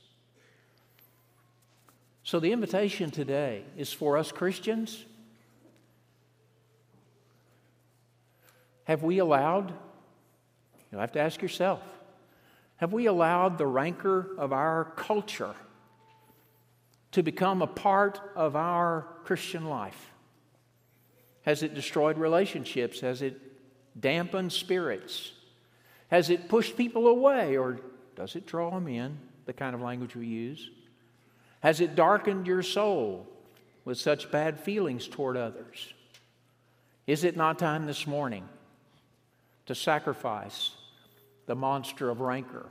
So 2.23 2.39
the 2.39 2.51
invitation 2.51 3.09
today 3.09 3.63
is 3.75 3.91
for 3.91 4.15
us 4.15 4.31
Christians. 4.31 5.03
Have 8.83 9.01
we 9.01 9.17
allowed, 9.17 9.73
you 10.91 10.97
have 10.97 11.11
to 11.13 11.19
ask 11.19 11.41
yourself, 11.41 11.81
have 12.77 12.91
we 12.93 13.05
allowed 13.05 13.57
the 13.57 13.67
rancor 13.67 14.27
of 14.37 14.51
our 14.51 14.85
culture 14.95 15.53
to 17.11 17.21
become 17.21 17.61
a 17.61 17.67
part 17.67 18.19
of 18.35 18.55
our 18.55 19.05
Christian 19.23 19.65
life? 19.65 20.11
Has 21.43 21.63
it 21.63 21.73
destroyed 21.73 22.17
relationships? 22.17 23.01
Has 23.01 23.21
it 23.21 23.39
dampened 23.99 24.51
spirits? 24.51 25.31
Has 26.09 26.29
it 26.29 26.49
pushed 26.49 26.75
people 26.75 27.07
away 27.07 27.57
or 27.57 27.79
does 28.15 28.35
it 28.35 28.45
draw 28.45 28.71
them 28.71 28.87
in? 28.87 29.17
The 29.45 29.53
kind 29.53 29.75
of 29.75 29.81
language 29.81 30.15
we 30.15 30.27
use. 30.27 30.69
Has 31.61 31.81
it 31.81 31.95
darkened 31.95 32.47
your 32.47 32.63
soul 32.63 33.27
with 33.85 33.97
such 33.97 34.31
bad 34.31 34.59
feelings 34.59 35.07
toward 35.07 35.37
others? 35.37 35.93
Is 37.07 37.23
it 37.23 37.35
not 37.35 37.59
time 37.59 37.85
this 37.85 38.05
morning 38.05 38.47
to 39.65 39.75
sacrifice 39.75 40.71
the 41.45 41.55
monster 41.55 42.09
of 42.09 42.21
rancor 42.21 42.67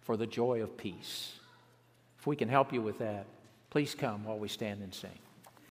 for 0.00 0.16
the 0.16 0.26
joy 0.26 0.62
of 0.62 0.76
peace? 0.76 1.32
If 2.18 2.26
we 2.26 2.36
can 2.36 2.48
help 2.48 2.72
you 2.72 2.82
with 2.82 2.98
that, 2.98 3.26
please 3.70 3.94
come 3.94 4.24
while 4.24 4.38
we 4.38 4.48
stand 4.48 4.82
and 4.82 4.94
sing. 4.94 5.18